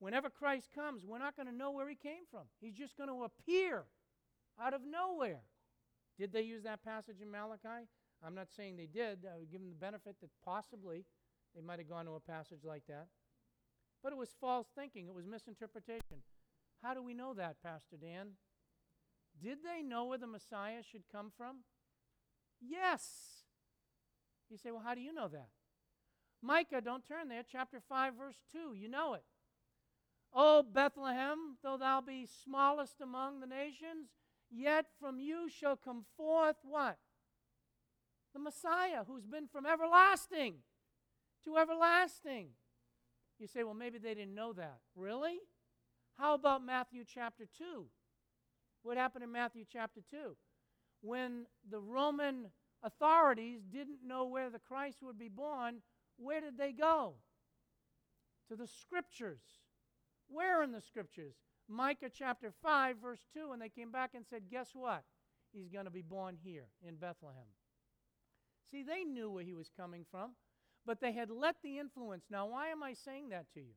[0.00, 2.44] whenever Christ comes, we're not going to know where he came from.
[2.60, 3.84] He's just going to appear
[4.60, 5.42] out of nowhere.
[6.18, 7.86] Did they use that passage in Malachi?
[8.24, 9.20] I'm not saying they did.
[9.24, 11.04] I would give them the benefit that possibly
[11.54, 13.06] they might have gone to a passage like that.
[14.02, 16.22] But it was false thinking, it was misinterpretation.
[16.82, 18.32] How do we know that, Pastor Dan?
[19.42, 21.58] Did they know where the Messiah should come from?
[22.60, 23.44] Yes.
[24.50, 25.48] You say, well, how do you know that?
[26.42, 28.74] Micah, don't turn there, chapter 5, verse 2.
[28.74, 29.24] You know it.
[30.32, 34.10] O Bethlehem, though thou be smallest among the nations,
[34.50, 36.98] yet from you shall come forth what?
[38.32, 40.56] The Messiah, who's been from everlasting
[41.44, 42.48] to everlasting.
[43.38, 44.78] You say, well, maybe they didn't know that.
[44.94, 45.38] Really?
[46.16, 47.86] How about Matthew chapter 2?
[48.82, 50.36] What happened in Matthew chapter 2?
[51.00, 52.50] When the Roman
[52.82, 55.76] authorities didn't know where the Christ would be born,
[56.18, 57.14] where did they go?
[58.48, 59.40] To the scriptures.
[60.30, 61.34] Where in the scriptures?
[61.68, 65.02] Micah chapter 5, verse 2, and they came back and said, Guess what?
[65.52, 67.50] He's going to be born here in Bethlehem.
[68.70, 70.30] See, they knew where he was coming from,
[70.86, 72.24] but they had let the influence.
[72.30, 73.74] Now, why am I saying that to you?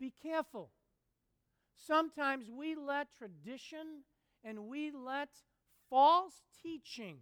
[0.00, 0.70] Be careful.
[1.76, 4.04] Sometimes we let tradition
[4.42, 5.28] and we let
[5.90, 7.18] false teaching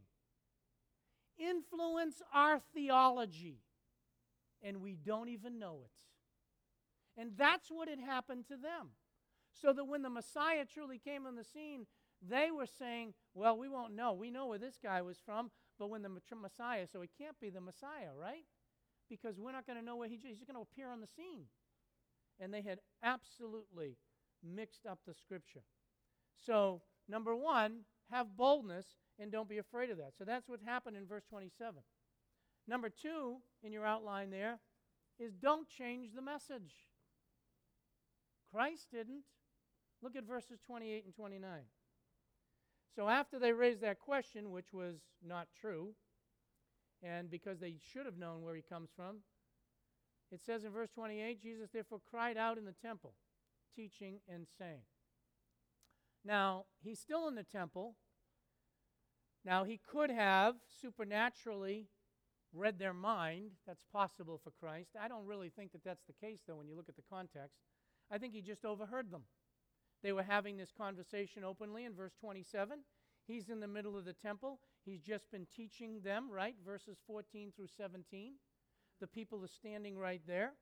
[1.38, 3.62] influence our theology,
[4.62, 5.90] and we don't even know it.
[7.16, 8.90] And that's what had happened to them.
[9.53, 11.87] So that when the Messiah truly came on the scene,
[12.27, 14.12] they were saying, Well, we won't know.
[14.12, 17.51] We know where this guy was from, but when the Messiah, so he can't be
[17.51, 18.44] the Messiah, right?
[19.09, 21.46] Because we're not going to know where he, he's going to appear on the scene.
[22.38, 23.96] And they had absolutely
[24.42, 25.64] mixed up the scripture.
[26.46, 28.87] So, number one, have boldness
[29.18, 30.12] and don't be afraid of that.
[30.16, 31.83] So that's what happened in verse 27.
[32.66, 34.59] Number two, in your outline there,
[35.18, 36.73] is don't change the message.
[38.52, 39.24] Christ didn't.
[40.02, 41.50] Look at verses 28 and 29.
[42.96, 45.94] So after they raised that question, which was not true,
[47.02, 49.18] and because they should have known where he comes from,
[50.32, 53.14] it says in verse 28 Jesus therefore cried out in the temple,
[53.74, 54.82] teaching and saying.
[56.24, 57.96] Now, he's still in the temple.
[59.44, 61.88] Now, he could have supernaturally
[62.52, 63.52] read their mind.
[63.66, 64.90] That's possible for Christ.
[65.00, 67.56] I don't really think that that's the case, though, when you look at the context.
[68.11, 69.23] I think he just overheard them.
[70.03, 72.79] They were having this conversation openly in verse 27.
[73.27, 74.59] He's in the middle of the temple.
[74.85, 76.55] He's just been teaching them, right?
[76.64, 78.35] Verses 14 through 17.
[79.01, 80.53] The people are standing right there.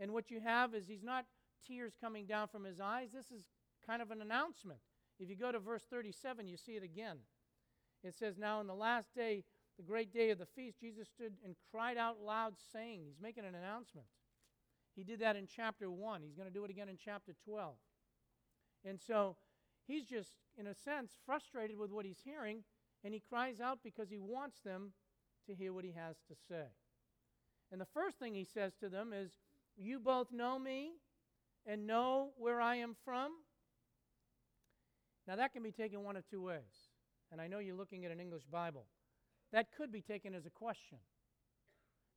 [0.00, 1.26] And what you have is he's not
[1.66, 3.08] tears coming down from his eyes.
[3.12, 3.44] This is
[3.86, 4.80] kind of an announcement.
[5.18, 7.18] If you go to verse 37, you see it again.
[8.02, 9.44] It says, Now in the last day,
[9.76, 13.44] the great day of the feast, Jesus stood and cried out loud, saying, He's making
[13.44, 14.06] an announcement.
[14.94, 16.22] He did that in chapter 1.
[16.22, 17.74] He's going to do it again in chapter 12.
[18.84, 19.36] And so
[19.86, 22.64] he's just, in a sense, frustrated with what he's hearing,
[23.04, 24.92] and he cries out because he wants them
[25.46, 26.66] to hear what he has to say.
[27.70, 29.32] And the first thing he says to them is,
[29.76, 30.92] You both know me
[31.66, 33.32] and know where I am from.
[35.26, 36.90] Now, that can be taken one of two ways.
[37.30, 38.86] And I know you're looking at an English Bible.
[39.52, 40.98] That could be taken as a question.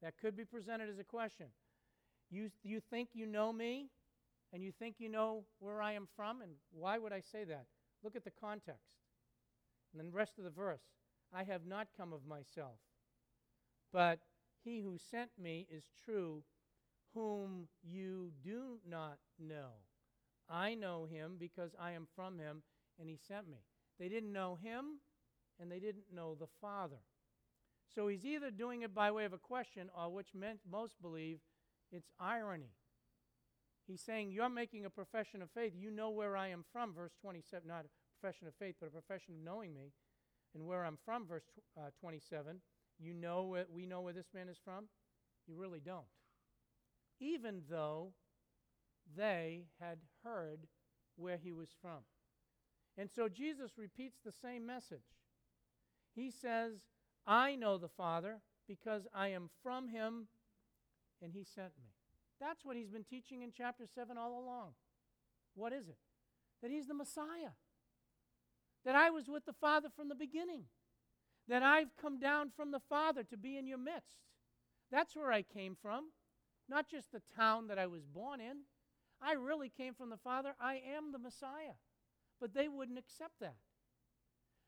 [0.02, 1.48] That could be presented as a question.
[2.30, 3.90] You, you think you know me?
[4.56, 6.42] and you think you know where I am from?
[6.42, 7.66] And why would I say that?
[8.02, 8.94] Look at the context.
[9.92, 10.80] And then the rest of the verse
[11.34, 12.78] I have not come of myself,
[13.92, 14.20] but
[14.64, 16.44] he who sent me is true,
[17.14, 19.72] whom you do not know.
[20.50, 22.64] I know him because I am from him,
[22.98, 23.58] and he sent me.
[24.00, 25.00] They didn't know him,
[25.60, 27.02] and they didn't know the Father.
[27.94, 30.30] So he's either doing it by way of a question, or which
[30.70, 31.40] most believe
[31.96, 32.74] it's irony.
[33.88, 35.74] He's saying, You're making a profession of faith.
[35.76, 37.68] You know where I am from, verse 27.
[37.68, 39.92] Not a profession of faith, but a profession of knowing me.
[40.54, 41.44] And where I'm from, verse
[41.78, 42.62] uh, 27.
[43.00, 44.86] You know what we know where this man is from?
[45.48, 46.06] You really don't.
[47.20, 48.14] Even though
[49.16, 50.68] they had heard
[51.18, 52.00] where he was from.
[52.98, 55.00] And so Jesus repeats the same message.
[56.16, 56.74] He says,
[57.28, 60.28] I know the Father because I am from him
[61.22, 61.90] and he sent me.
[62.40, 64.72] That's what he's been teaching in chapter 7 all along.
[65.56, 65.98] What is it?
[66.62, 67.54] That he's the Messiah.
[68.84, 70.64] That I was with the Father from the beginning.
[71.48, 74.18] That I've come down from the Father to be in your midst.
[74.92, 76.12] That's where I came from.
[76.68, 78.64] Not just the town that I was born in.
[79.22, 80.54] I really came from the Father.
[80.60, 81.78] I am the Messiah.
[82.40, 83.56] But they wouldn't accept that.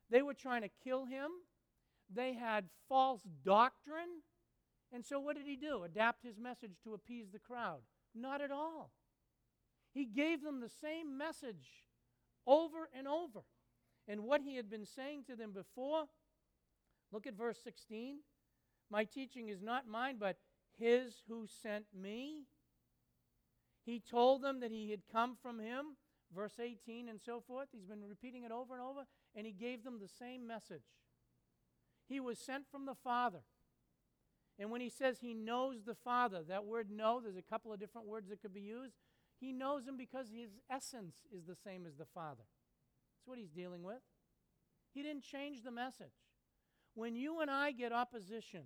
[0.10, 1.29] They were trying to kill him.
[2.13, 4.21] They had false doctrine.
[4.93, 5.84] And so, what did he do?
[5.84, 7.82] Adapt his message to appease the crowd?
[8.15, 8.91] Not at all.
[9.93, 11.86] He gave them the same message
[12.45, 13.41] over and over.
[14.08, 16.06] And what he had been saying to them before,
[17.12, 18.19] look at verse 16.
[18.89, 20.38] My teaching is not mine, but
[20.78, 22.45] his who sent me.
[23.86, 25.97] He told them that he had come from him,
[26.34, 27.69] verse 18 and so forth.
[27.71, 29.02] He's been repeating it over and over,
[29.36, 30.84] and he gave them the same message.
[32.08, 33.41] He was sent from the Father.
[34.60, 37.80] And when he says he knows the Father, that word know, there's a couple of
[37.80, 38.96] different words that could be used.
[39.39, 42.43] He knows him because his essence is the same as the Father.
[42.43, 44.02] That's what he's dealing with.
[44.93, 46.08] He didn't change the message.
[46.96, 48.63] When you and I get opposition,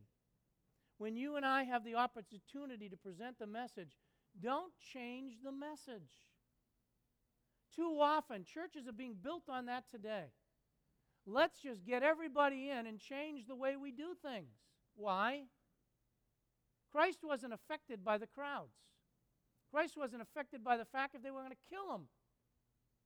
[0.98, 3.98] when you and I have the opportunity to present the message,
[4.40, 6.10] don't change the message.
[7.76, 10.28] Too often, churches are being built on that today.
[11.26, 14.54] Let's just get everybody in and change the way we do things.
[14.96, 15.44] Why?
[16.92, 18.76] Christ wasn't affected by the crowds.
[19.72, 22.08] Christ wasn't affected by the fact if they were going to kill him.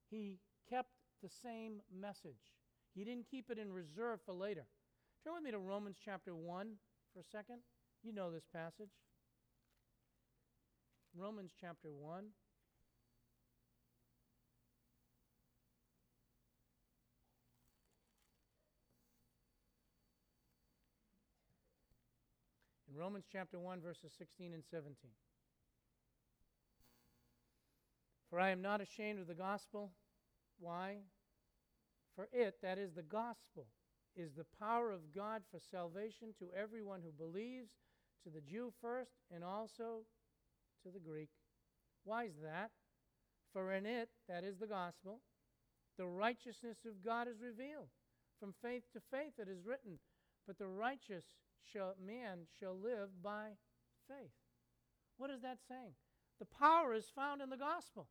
[0.10, 0.89] He kept
[1.21, 2.54] the same message.
[2.95, 4.65] He didn't keep it in reserve for later.
[5.24, 6.67] Turn with me to Romans chapter 1
[7.13, 7.60] for a second.
[8.04, 8.91] You know this passage.
[11.15, 12.26] Romans chapter 1.
[22.97, 24.93] Romans chapter 1, verses 16 and 17.
[28.29, 29.91] For I am not ashamed of the gospel.
[30.60, 30.97] Why?
[32.15, 33.67] For it, that is the gospel,
[34.15, 37.71] is the power of God for salvation to everyone who believes,
[38.23, 40.05] to the Jew first, and also
[40.84, 41.29] to the Greek.
[42.05, 42.71] Why is that?
[43.51, 45.19] For in it, that is the gospel,
[45.97, 47.89] the righteousness of God is revealed.
[48.39, 49.99] From faith to faith it is written,
[50.47, 51.25] but the righteous
[51.71, 53.58] shall, man shall live by
[54.08, 54.34] faith.
[55.17, 55.93] What is that saying?
[56.39, 58.08] The power is found in the gospel.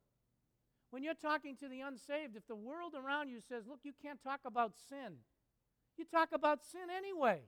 [0.89, 4.21] When you're talking to the unsaved, if the world around you says, Look, you can't
[4.21, 5.17] talk about sin,
[5.97, 7.41] you talk about sin anyway.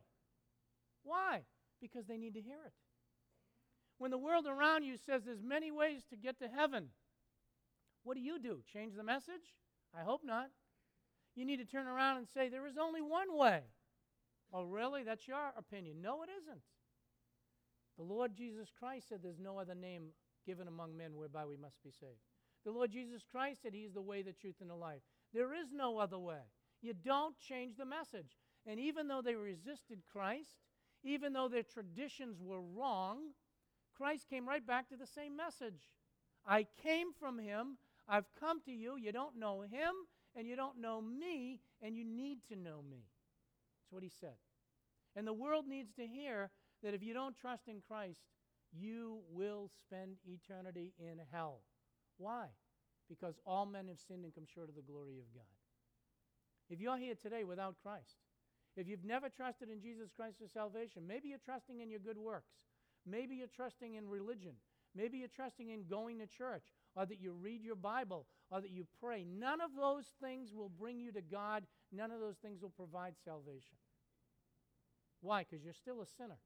[1.03, 1.43] Why?
[1.81, 2.73] Because they need to hear it.
[3.97, 6.89] When the world around you says there's many ways to get to heaven,
[8.03, 8.61] what do you do?
[8.71, 9.55] Change the message?
[9.97, 10.49] I hope not.
[11.35, 13.61] You need to turn around and say, There is only one way.
[14.53, 15.03] Oh, really?
[15.03, 16.01] That's your opinion.
[16.01, 16.61] No, it isn't.
[17.97, 20.09] The Lord Jesus Christ said there's no other name
[20.45, 22.21] given among men whereby we must be saved.
[22.63, 25.01] The Lord Jesus Christ said He is the way, the truth, and the life.
[25.33, 26.41] There is no other way.
[26.81, 28.37] You don't change the message.
[28.65, 30.57] And even though they resisted Christ,
[31.03, 33.17] even though their traditions were wrong,
[33.95, 35.89] Christ came right back to the same message.
[36.45, 37.77] I came from Him.
[38.07, 38.97] I've come to you.
[38.97, 39.93] You don't know Him,
[40.35, 43.05] and you don't know me, and you need to know me.
[43.87, 44.35] That's what He said.
[45.15, 46.49] And the world needs to hear
[46.83, 48.19] that if you don't trust in Christ,
[48.77, 51.61] you will spend eternity in hell.
[52.17, 52.47] Why?
[53.07, 55.43] Because all men have sinned and come short of the glory of God.
[56.69, 58.17] If you're here today without Christ,
[58.75, 62.17] if you've never trusted in Jesus Christ for salvation, maybe you're trusting in your good
[62.17, 62.51] works.
[63.05, 64.53] Maybe you're trusting in religion.
[64.93, 66.63] Maybe you're trusting in going to church,
[66.95, 69.23] or that you read your Bible, or that you pray.
[69.23, 71.63] None of those things will bring you to God.
[71.91, 73.77] None of those things will provide salvation.
[75.21, 75.43] Why?
[75.43, 76.39] Because you're still a sinner,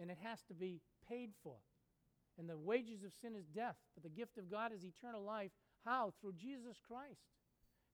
[0.00, 1.56] and it has to be paid for.
[2.38, 5.52] And the wages of sin is death, but the gift of God is eternal life.
[5.84, 6.12] How?
[6.20, 7.20] Through Jesus Christ.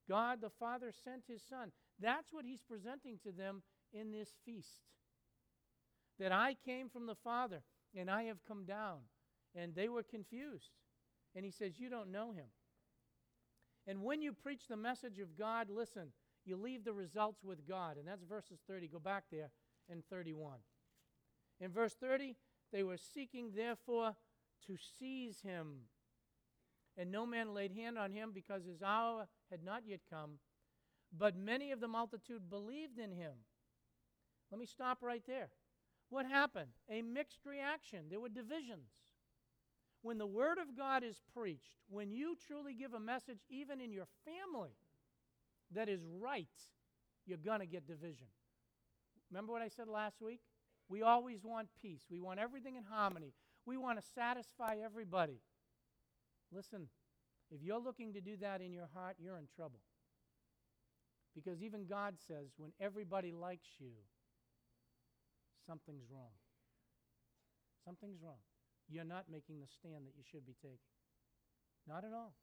[0.09, 1.73] God the Father sent his Son.
[2.01, 4.83] That's what he's presenting to them in this feast.
[6.19, 7.63] That I came from the Father
[7.95, 9.01] and I have come down.
[9.55, 10.71] And they were confused.
[11.35, 12.47] And he says, You don't know him.
[13.87, 16.13] And when you preach the message of God, listen,
[16.45, 17.97] you leave the results with God.
[17.97, 18.89] And that's verses 30.
[18.89, 19.51] Go back there
[19.91, 20.59] in 31.
[21.61, 22.37] In verse 30,
[22.73, 24.15] they were seeking, therefore,
[24.67, 25.83] to seize him.
[26.97, 30.39] And no man laid hand on him because his hour had not yet come.
[31.17, 33.33] But many of the multitude believed in him.
[34.51, 35.49] Let me stop right there.
[36.09, 36.71] What happened?
[36.91, 38.07] A mixed reaction.
[38.09, 38.91] There were divisions.
[40.03, 43.93] When the Word of God is preached, when you truly give a message, even in
[43.93, 44.77] your family,
[45.75, 46.49] that is right,
[47.27, 48.27] you're going to get division.
[49.31, 50.41] Remember what I said last week?
[50.89, 52.03] We always want peace.
[52.11, 53.33] We want everything in harmony.
[53.65, 55.41] We want to satisfy everybody.
[56.53, 56.89] Listen,
[57.51, 59.81] if you're looking to do that in your heart, you're in trouble.
[61.35, 63.93] Because even God says when everybody likes you,
[65.67, 66.35] something's wrong.
[67.85, 68.43] Something's wrong.
[68.89, 70.79] You're not making the stand that you should be taking.
[71.87, 72.35] Not at all.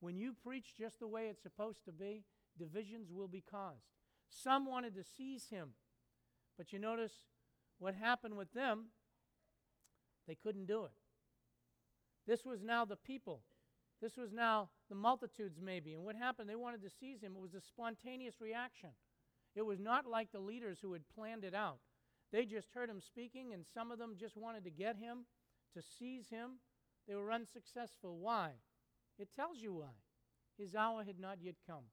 [0.00, 2.22] When you preach just the way it's supposed to be,
[2.58, 3.86] divisions will be caused.
[4.30, 5.70] Some wanted to seize him,
[6.56, 7.12] but you notice
[7.78, 8.86] what happened with them?
[10.26, 10.92] They couldn't do it.
[12.26, 13.42] This was now the people.
[14.02, 15.94] This was now the multitudes, maybe.
[15.94, 16.48] And what happened?
[16.48, 17.34] They wanted to seize him.
[17.36, 18.90] It was a spontaneous reaction.
[19.54, 21.78] It was not like the leaders who had planned it out.
[22.32, 25.26] They just heard him speaking, and some of them just wanted to get him,
[25.74, 26.58] to seize him.
[27.08, 28.18] They were unsuccessful.
[28.18, 28.50] Why?
[29.18, 29.94] It tells you why.
[30.58, 31.84] His hour had not yet come.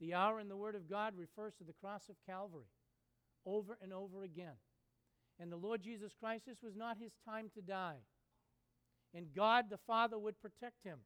[0.00, 2.68] The hour in the Word of God refers to the cross of Calvary
[3.46, 4.56] over and over again.
[5.38, 7.98] And the Lord Jesus Christ, this was not his time to die.
[9.14, 10.98] And God the Father would protect him.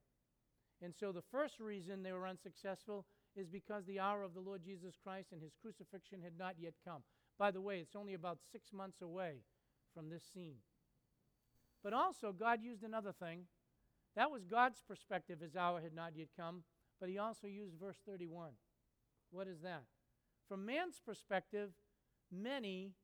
[0.82, 3.04] And so the first reason they were unsuccessful
[3.36, 6.74] is because the hour of the Lord Jesus Christ and his crucifixion had not yet
[6.84, 7.02] come.
[7.38, 9.42] By the way, it's only about six months away
[9.94, 10.56] from this scene.
[11.82, 13.44] But also, God used another thing.
[14.16, 16.64] That was God's perspective, his hour had not yet come,
[16.98, 18.50] but he also used verse 31.
[19.30, 19.84] What is that?
[20.48, 21.70] From man's perspective,
[22.32, 22.94] many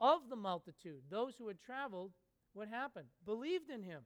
[0.00, 2.12] of the multitude, those who had traveled,
[2.52, 3.08] what happened?
[3.24, 4.02] Believed in him.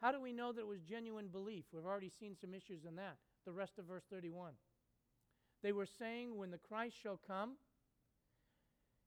[0.00, 1.64] How do we know that it was genuine belief?
[1.72, 3.16] We've already seen some issues in that.
[3.44, 4.52] The rest of verse 31.
[5.62, 7.56] They were saying, When the Christ shall come,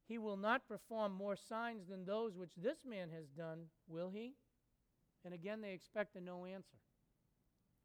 [0.07, 4.33] he will not perform more signs than those which this man has done, will he?
[5.23, 6.77] And again, they expect a no answer.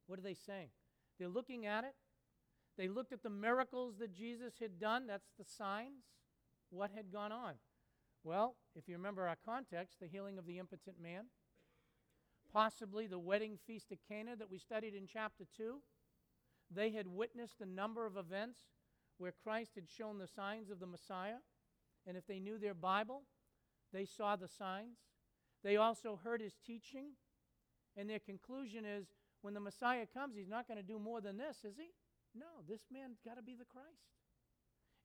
[0.07, 0.69] What are they saying?
[1.19, 1.95] They're looking at it.
[2.77, 5.07] They looked at the miracles that Jesus had done.
[5.07, 6.05] That's the signs.
[6.71, 7.55] What had gone on?
[8.25, 11.27] Well, if you remember our context, the healing of the impotent man,
[12.53, 15.81] possibly the wedding feast at Cana that we studied in chapter 2.
[16.75, 18.61] They had witnessed a number of events
[19.19, 21.39] where Christ had shown the signs of the Messiah.
[22.07, 23.23] And if they knew their Bible,
[23.93, 24.99] they saw the signs.
[25.63, 27.13] They also heard his teaching.
[27.97, 29.07] And their conclusion is
[29.43, 31.91] when the Messiah comes, he's not going to do more than this, is he?
[32.35, 34.11] No, this man's got to be the Christ.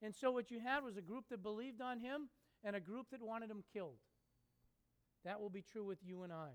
[0.02, 2.28] And so what you had was a group that believed on him
[2.64, 3.98] and a group that wanted him killed.
[5.24, 6.50] That will be true with you and I.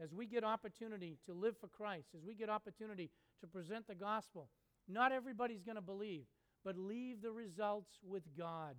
[0.00, 3.10] As we get opportunity to live for Christ, as we get opportunity
[3.40, 4.48] to present the gospel,
[4.88, 6.24] not everybody's going to believe,
[6.64, 8.76] but leave the results with God.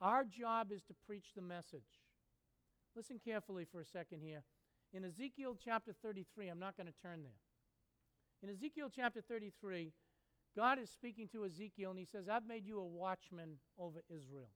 [0.00, 1.82] Our job is to preach the message.
[2.94, 4.42] Listen carefully for a second here.
[4.92, 7.40] In Ezekiel chapter 33, I'm not going to turn there.
[8.42, 9.92] In Ezekiel chapter 33,
[10.56, 14.50] God is speaking to Ezekiel and he says, I've made you a watchman over Israel.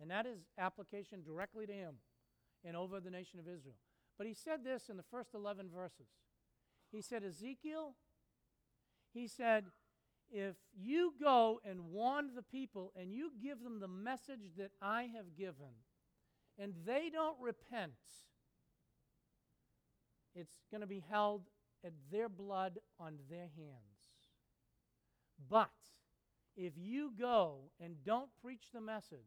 [0.00, 1.94] And that is application directly to him
[2.64, 3.76] and over the nation of Israel.
[4.18, 6.08] But he said this in the first 11 verses.
[6.90, 7.94] He said, Ezekiel,
[9.14, 9.66] he said,
[10.30, 15.08] if you go and warn the people and you give them the message that I
[15.14, 15.74] have given,
[16.58, 17.92] and they don't repent,
[20.34, 21.42] it's going to be held
[21.84, 23.89] at their blood on their hands.
[25.48, 25.70] But
[26.56, 29.18] if you go and don't preach the message,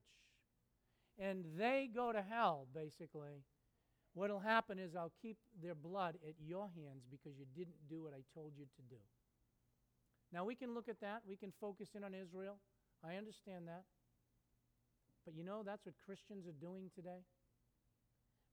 [1.20, 3.44] and they go to hell, basically,
[4.14, 8.14] what'll happen is I'll keep their blood at your hands because you didn't do what
[8.14, 9.02] I told you to do.
[10.32, 11.22] Now, we can look at that.
[11.28, 12.58] We can focus in on Israel.
[13.04, 13.84] I understand that.
[15.26, 17.24] But you know, that's what Christians are doing today.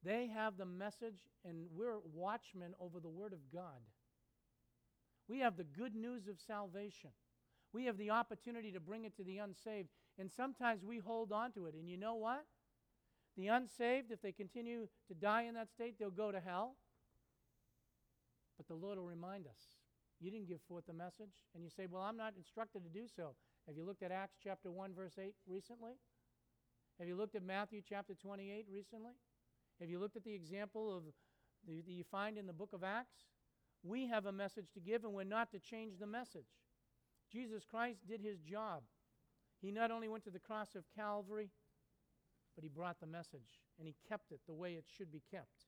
[0.03, 3.81] They have the message, and we're watchmen over the Word of God.
[5.29, 7.11] We have the good news of salvation.
[7.73, 9.89] We have the opportunity to bring it to the unsaved.
[10.19, 11.75] And sometimes we hold on to it.
[11.75, 12.45] And you know what?
[13.37, 16.77] The unsaved, if they continue to die in that state, they'll go to hell.
[18.57, 19.79] But the Lord will remind us
[20.21, 21.47] you didn't give forth the message.
[21.55, 23.35] And you say, Well, I'm not instructed to do so.
[23.67, 25.93] Have you looked at Acts chapter 1, verse 8 recently?
[26.99, 29.13] Have you looked at Matthew chapter 28 recently?
[29.81, 31.05] Have you looked at the example of
[31.67, 33.25] that you find in the book of Acts?
[33.83, 36.45] We have a message to give, and we're not to change the message.
[37.33, 38.83] Jesus Christ did his job.
[39.61, 41.51] He not only went to the cross of Calvary,
[42.55, 45.67] but he brought the message, and he kept it the way it should be kept.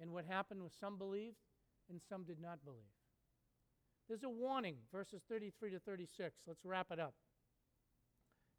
[0.00, 1.36] And what happened was some believed,
[1.88, 2.82] and some did not believe.
[4.08, 6.34] There's a warning, verses 33 to 36.
[6.46, 7.14] Let's wrap it up.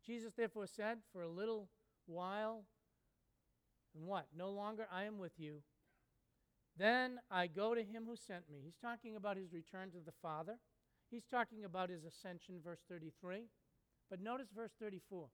[0.06, 1.70] Jesus therefore said, For a little
[2.08, 2.64] while,
[3.96, 4.28] and what?
[4.36, 5.62] No longer I am with you.
[6.78, 8.60] Then I go to him who sent me.
[8.64, 10.58] He's talking about his return to the Father.
[11.16, 13.48] He's talking about his ascension, verse 33.
[14.10, 15.28] But notice verse 34.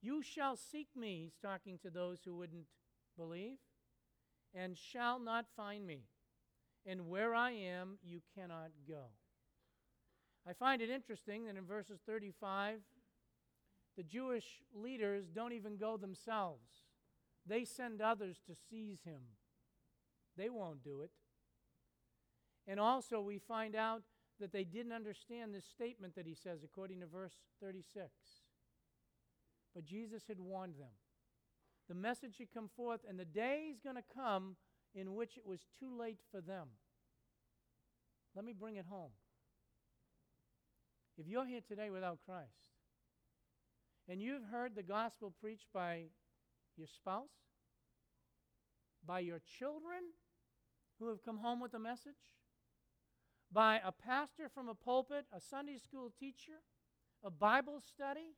[0.00, 2.64] You shall seek me, he's talking to those who wouldn't
[3.18, 3.58] believe,
[4.54, 6.04] and shall not find me
[6.86, 9.10] and where I am, you cannot go.
[10.48, 12.78] I find it interesting that in verses 35,
[13.96, 16.70] the Jewish leaders don't even go themselves.
[17.46, 19.20] They send others to seize him.
[20.38, 21.10] They won't do it.
[22.66, 24.02] And also, we find out
[24.42, 28.10] that they didn't understand this statement that he says, according to verse 36.
[29.72, 30.90] But Jesus had warned them.
[31.88, 34.56] The message had come forth, and the day is going to come
[34.96, 36.66] in which it was too late for them.
[38.34, 39.12] Let me bring it home.
[41.16, 42.48] If you're here today without Christ,
[44.08, 46.06] and you've heard the gospel preached by
[46.76, 47.28] your spouse,
[49.06, 50.02] by your children
[50.98, 52.14] who have come home with a message,
[53.52, 56.62] by a pastor from a pulpit, a Sunday school teacher,
[57.24, 58.34] a Bible study,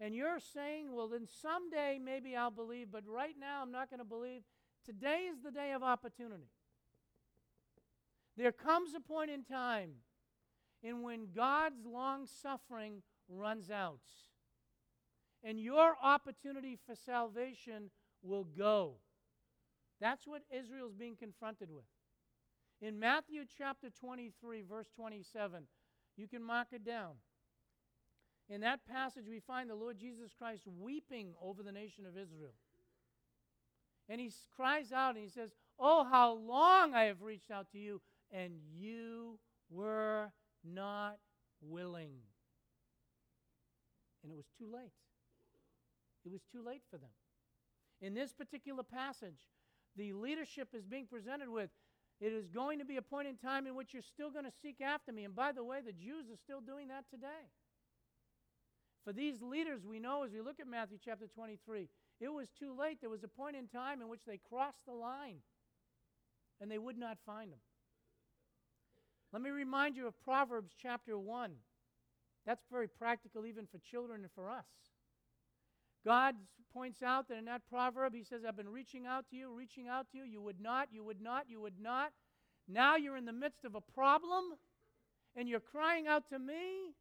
[0.00, 3.98] and you're saying, well, then someday maybe I'll believe, but right now I'm not going
[3.98, 4.42] to believe,
[4.84, 6.50] today is the day of opportunity.
[8.36, 9.90] There comes a point in time
[10.82, 14.00] in when God's long suffering runs out,
[15.42, 17.90] and your opportunity for salvation
[18.22, 18.94] will go.
[20.00, 21.84] That's what Israel's being confronted with.
[22.80, 25.64] In Matthew chapter 23, verse 27,
[26.16, 27.14] you can mark it down.
[28.48, 32.54] In that passage, we find the Lord Jesus Christ weeping over the nation of Israel.
[34.08, 37.78] And he cries out and he says, Oh, how long I have reached out to
[37.78, 38.00] you,
[38.32, 39.38] and you
[39.70, 40.32] were
[40.64, 41.18] not
[41.60, 42.12] willing.
[44.22, 44.92] And it was too late.
[46.24, 47.10] It was too late for them.
[48.00, 49.48] In this particular passage,
[49.96, 51.70] the leadership is being presented with
[52.20, 54.52] it is going to be a point in time in which you're still going to
[54.62, 55.24] seek after me.
[55.24, 57.46] And by the way, the Jews are still doing that today.
[59.04, 61.88] For these leaders, we know as we look at Matthew chapter 23,
[62.20, 62.98] it was too late.
[63.00, 65.38] There was a point in time in which they crossed the line
[66.60, 67.60] and they would not find him.
[69.32, 71.52] Let me remind you of Proverbs chapter 1.
[72.46, 74.64] That's very practical even for children and for us.
[76.08, 76.36] God
[76.72, 79.88] points out that in that proverb, he says, I've been reaching out to you, reaching
[79.88, 80.24] out to you.
[80.24, 82.12] You would not, you would not, you would not.
[82.66, 84.44] Now you're in the midst of a problem
[85.36, 86.94] and you're crying out to me,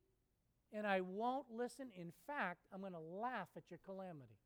[0.74, 1.88] and I won't listen.
[1.96, 4.42] In fact, I'm going to laugh at your calamity.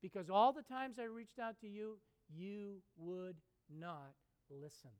[0.00, 1.98] Because all the times I reached out to you,
[2.34, 3.36] you would
[3.70, 4.14] not
[4.50, 4.92] listen.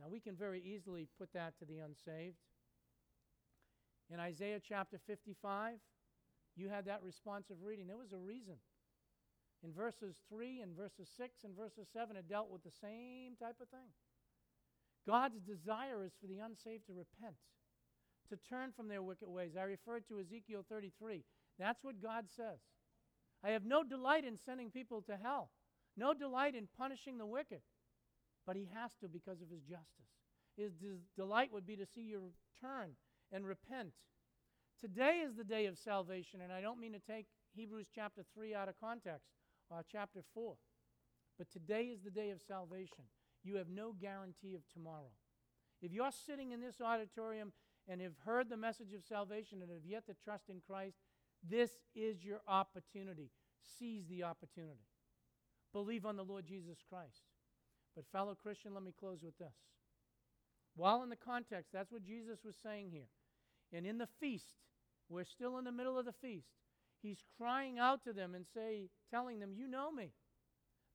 [0.00, 2.38] Now, we can very easily put that to the unsaved.
[4.10, 5.74] In Isaiah chapter 55,
[6.58, 7.86] you had that responsive reading.
[7.86, 8.56] There was a reason.
[9.64, 13.56] In verses 3 and verses 6 and verses 7, it dealt with the same type
[13.60, 13.90] of thing.
[15.06, 17.34] God's desire is for the unsaved to repent,
[18.28, 19.52] to turn from their wicked ways.
[19.58, 21.24] I referred to Ezekiel 33.
[21.58, 22.58] That's what God says.
[23.42, 25.50] I have no delight in sending people to hell,
[25.96, 27.62] no delight in punishing the wicked,
[28.46, 30.12] but He has to because of His justice.
[30.56, 32.90] His des- delight would be to see you turn
[33.32, 33.92] and repent.
[34.80, 37.26] Today is the day of salvation, and I don't mean to take
[37.56, 39.26] Hebrews chapter 3 out of context
[39.70, 40.54] or chapter 4.
[41.36, 43.04] But today is the day of salvation.
[43.42, 45.10] You have no guarantee of tomorrow.
[45.82, 47.52] If you're sitting in this auditorium
[47.88, 50.98] and have heard the message of salvation and have yet to trust in Christ,
[51.48, 53.30] this is your opportunity.
[53.78, 54.86] Seize the opportunity.
[55.72, 57.22] Believe on the Lord Jesus Christ.
[57.96, 59.54] But, fellow Christian, let me close with this.
[60.76, 63.08] While in the context, that's what Jesus was saying here.
[63.72, 64.54] And in the feast,
[65.08, 66.48] we're still in the middle of the feast.
[67.02, 70.12] He's crying out to them and say, telling them, You know me.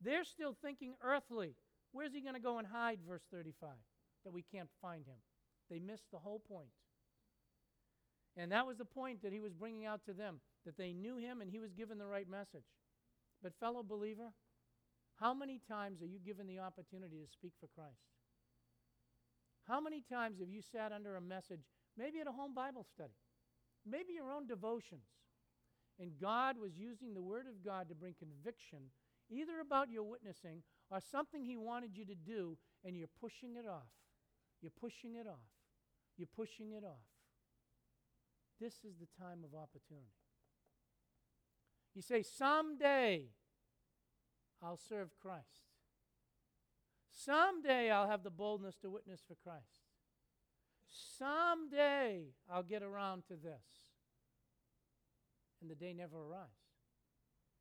[0.02, 1.56] They're still thinking earthly.
[1.92, 3.70] Where's he going to go and hide, verse 35,
[4.26, 5.18] that we can't find him?
[5.70, 6.70] They missed the whole point.
[8.36, 11.18] And that was the point that he was bringing out to them, that they knew
[11.18, 12.66] him and he was given the right message.
[13.42, 14.34] But, fellow believer,
[15.16, 18.02] how many times are you given the opportunity to speak for Christ?
[19.68, 21.62] How many times have you sat under a message,
[21.98, 23.14] maybe at a home Bible study,
[23.86, 25.08] maybe your own devotions,
[26.00, 28.90] and God was using the Word of God to bring conviction
[29.30, 33.68] either about your witnessing or something He wanted you to do, and you're pushing it
[33.68, 33.92] off.
[34.62, 35.52] You're pushing it off.
[36.18, 37.06] You're pushing it off.
[38.60, 40.14] This is the time of opportunity.
[41.94, 43.30] You say, Someday
[44.62, 45.68] I'll serve Christ.
[47.12, 49.83] Someday I'll have the boldness to witness for Christ.
[51.18, 53.66] Someday I'll get around to this.
[55.62, 56.52] And the day never arrives.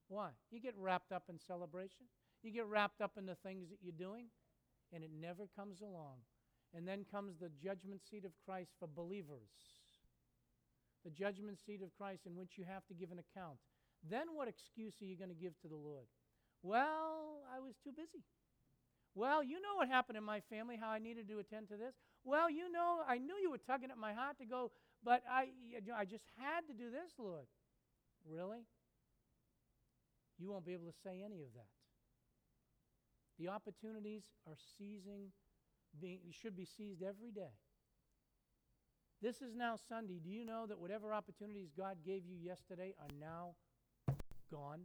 [0.08, 0.30] Why?
[0.50, 2.06] You get wrapped up in celebration,
[2.42, 4.26] you get wrapped up in the things that you're doing,
[4.92, 6.18] and it never comes along.
[6.74, 9.50] And then comes the judgment seat of Christ for believers.
[11.04, 13.58] The judgment seat of Christ in which you have to give an account.
[14.08, 16.06] Then what excuse are you going to give to the Lord?
[16.62, 18.24] Well, I was too busy.
[19.14, 21.94] Well, you know what happened in my family, how I needed to attend to this.
[22.24, 24.70] Well, you know, I knew you were tugging at my heart to go,
[25.04, 25.48] but I,
[25.96, 27.46] I just had to do this, Lord.
[28.28, 28.64] Really?
[30.38, 31.66] You won't be able to say any of that.
[33.38, 35.32] The opportunities are seizing,
[36.00, 37.54] being, should be seized every day.
[39.20, 40.20] This is now Sunday.
[40.22, 43.54] Do you know that whatever opportunities God gave you yesterday are now
[44.50, 44.82] gone?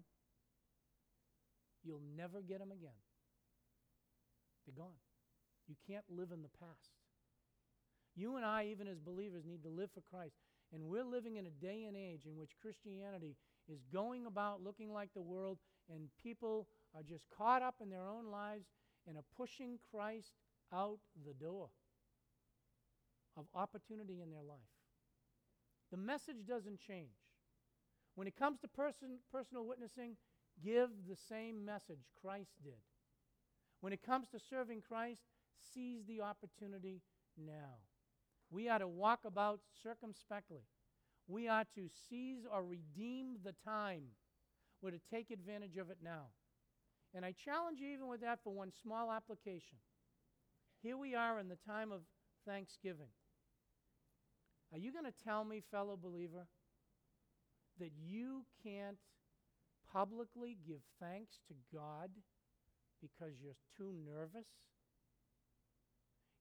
[1.84, 2.98] You'll never get them again.
[4.66, 4.98] They're gone.
[5.68, 6.97] You can't live in the past.
[8.18, 10.36] You and I, even as believers, need to live for Christ.
[10.74, 13.38] And we're living in a day and age in which Christianity
[13.70, 15.60] is going about looking like the world,
[15.94, 18.66] and people are just caught up in their own lives
[19.08, 20.32] and are pushing Christ
[20.74, 21.70] out the door
[23.38, 24.58] of opportunity in their life.
[25.92, 27.16] The message doesn't change.
[28.16, 30.18] When it comes to person, personal witnessing,
[30.64, 32.82] give the same message Christ did.
[33.82, 35.22] When it comes to serving Christ,
[35.74, 37.04] seize the opportunity
[37.38, 37.78] now.
[38.50, 40.64] We are to walk about circumspectly.
[41.28, 44.04] We are to seize or redeem the time.
[44.82, 46.28] We're to take advantage of it now.
[47.14, 49.80] And I challenge you, even with that, for one small application.
[50.82, 52.02] Here we are in the time of
[52.46, 53.10] Thanksgiving.
[54.72, 56.48] Are you going to tell me, fellow believer,
[57.80, 58.98] that you can't
[59.92, 62.10] publicly give thanks to God
[63.02, 64.48] because you're too nervous?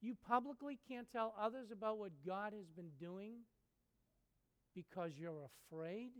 [0.07, 3.43] You publicly can't tell others about what God has been doing
[4.73, 6.13] because you're afraid?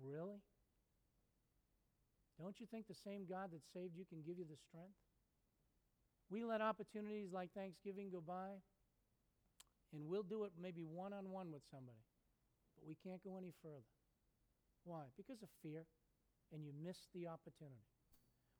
[0.00, 0.38] Really?
[2.38, 4.94] Don't you think the same God that saved you can give you the strength?
[6.30, 8.62] We let opportunities like Thanksgiving go by,
[9.92, 12.06] and we'll do it maybe one on one with somebody,
[12.76, 13.90] but we can't go any further.
[14.84, 15.10] Why?
[15.16, 15.82] Because of fear,
[16.52, 17.91] and you miss the opportunity.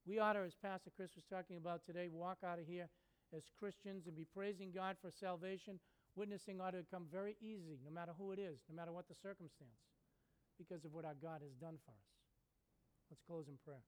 [0.06, 2.88] We ought to, as Pastor Chris was talking about today, walk out of here
[3.34, 5.78] as Christians and be praising God for salvation.
[6.16, 9.14] Witnessing ought to come very easy, no matter who it is, no matter what the
[9.14, 9.78] circumstance,
[10.58, 12.12] because of what our God has done for us.
[13.10, 13.84] Let's close in prayer.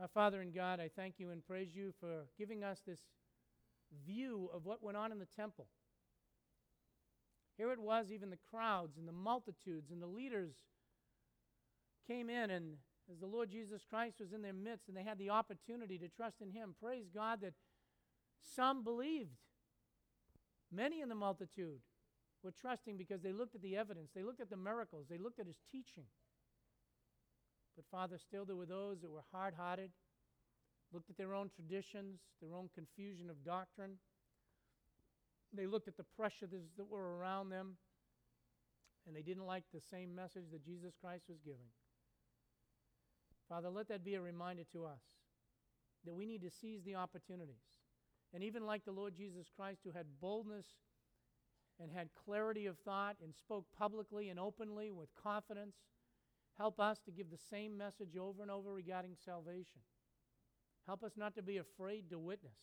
[0.00, 3.00] Our Father in God, I thank you and praise you for giving us this
[4.06, 5.66] view of what went on in the temple.
[7.58, 10.52] Here it was, even the crowds and the multitudes and the leaders
[12.10, 12.74] came in, and
[13.10, 16.08] as the Lord Jesus Christ was in their midst, and they had the opportunity to
[16.08, 16.74] trust in Him.
[16.82, 17.54] Praise God that
[18.56, 19.36] some believed.
[20.72, 21.80] Many in the multitude
[22.42, 25.38] were trusting because they looked at the evidence, they looked at the miracles, they looked
[25.38, 26.04] at His teaching.
[27.76, 29.90] But, Father, still there were those that were hard hearted,
[30.92, 33.98] looked at their own traditions, their own confusion of doctrine.
[35.52, 37.76] They looked at the pressures that were around them,
[39.06, 41.70] and they didn't like the same message that Jesus Christ was giving.
[43.50, 45.02] Father, let that be a reminder to us
[46.06, 47.64] that we need to seize the opportunities.
[48.32, 50.66] And even like the Lord Jesus Christ, who had boldness
[51.80, 55.74] and had clarity of thought and spoke publicly and openly with confidence,
[56.56, 59.80] help us to give the same message over and over regarding salvation.
[60.86, 62.58] Help us not to be afraid to witness.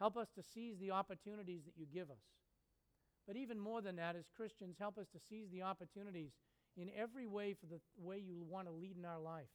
[0.00, 2.24] Help us to seize the opportunities that you give us.
[3.24, 6.32] But even more than that, as Christians, help us to seize the opportunities
[6.76, 9.46] in every way for the way you want to lead in our life.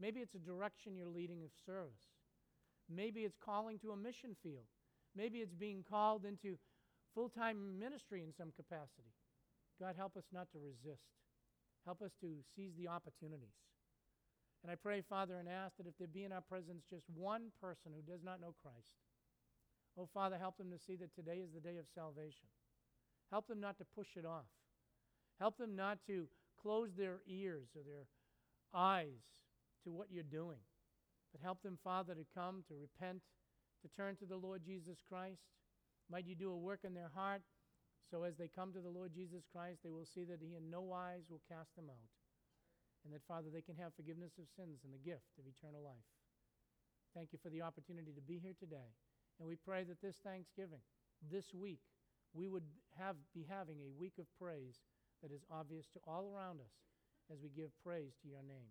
[0.00, 2.04] Maybe it's a direction you're leading of service.
[2.88, 4.66] Maybe it's calling to a mission field.
[5.16, 6.58] Maybe it's being called into
[7.14, 9.14] full time ministry in some capacity.
[9.80, 11.08] God, help us not to resist.
[11.84, 13.56] Help us to seize the opportunities.
[14.62, 17.52] And I pray, Father, and ask that if there be in our presence just one
[17.60, 18.98] person who does not know Christ,
[19.98, 22.48] oh, Father, help them to see that today is the day of salvation.
[23.30, 24.50] Help them not to push it off.
[25.38, 26.26] Help them not to
[26.60, 28.06] close their ears or their
[28.74, 29.22] eyes
[29.86, 30.58] to what you're doing.
[31.32, 33.22] But help them, Father, to come, to repent,
[33.80, 35.40] to turn to the Lord Jesus Christ.
[36.10, 37.42] Might you do a work in their heart
[38.10, 40.70] so as they come to the Lord Jesus Christ, they will see that He in
[40.70, 42.10] no wise will cast them out.
[43.04, 46.06] And that, Father, they can have forgiveness of sins and the gift of eternal life.
[47.14, 48.94] Thank you for the opportunity to be here today.
[49.38, 50.82] And we pray that this Thanksgiving,
[51.22, 51.82] this week,
[52.34, 52.66] we would
[52.98, 54.82] have, be having a week of praise
[55.22, 56.74] that is obvious to all around us
[57.30, 58.70] as we give praise to your name.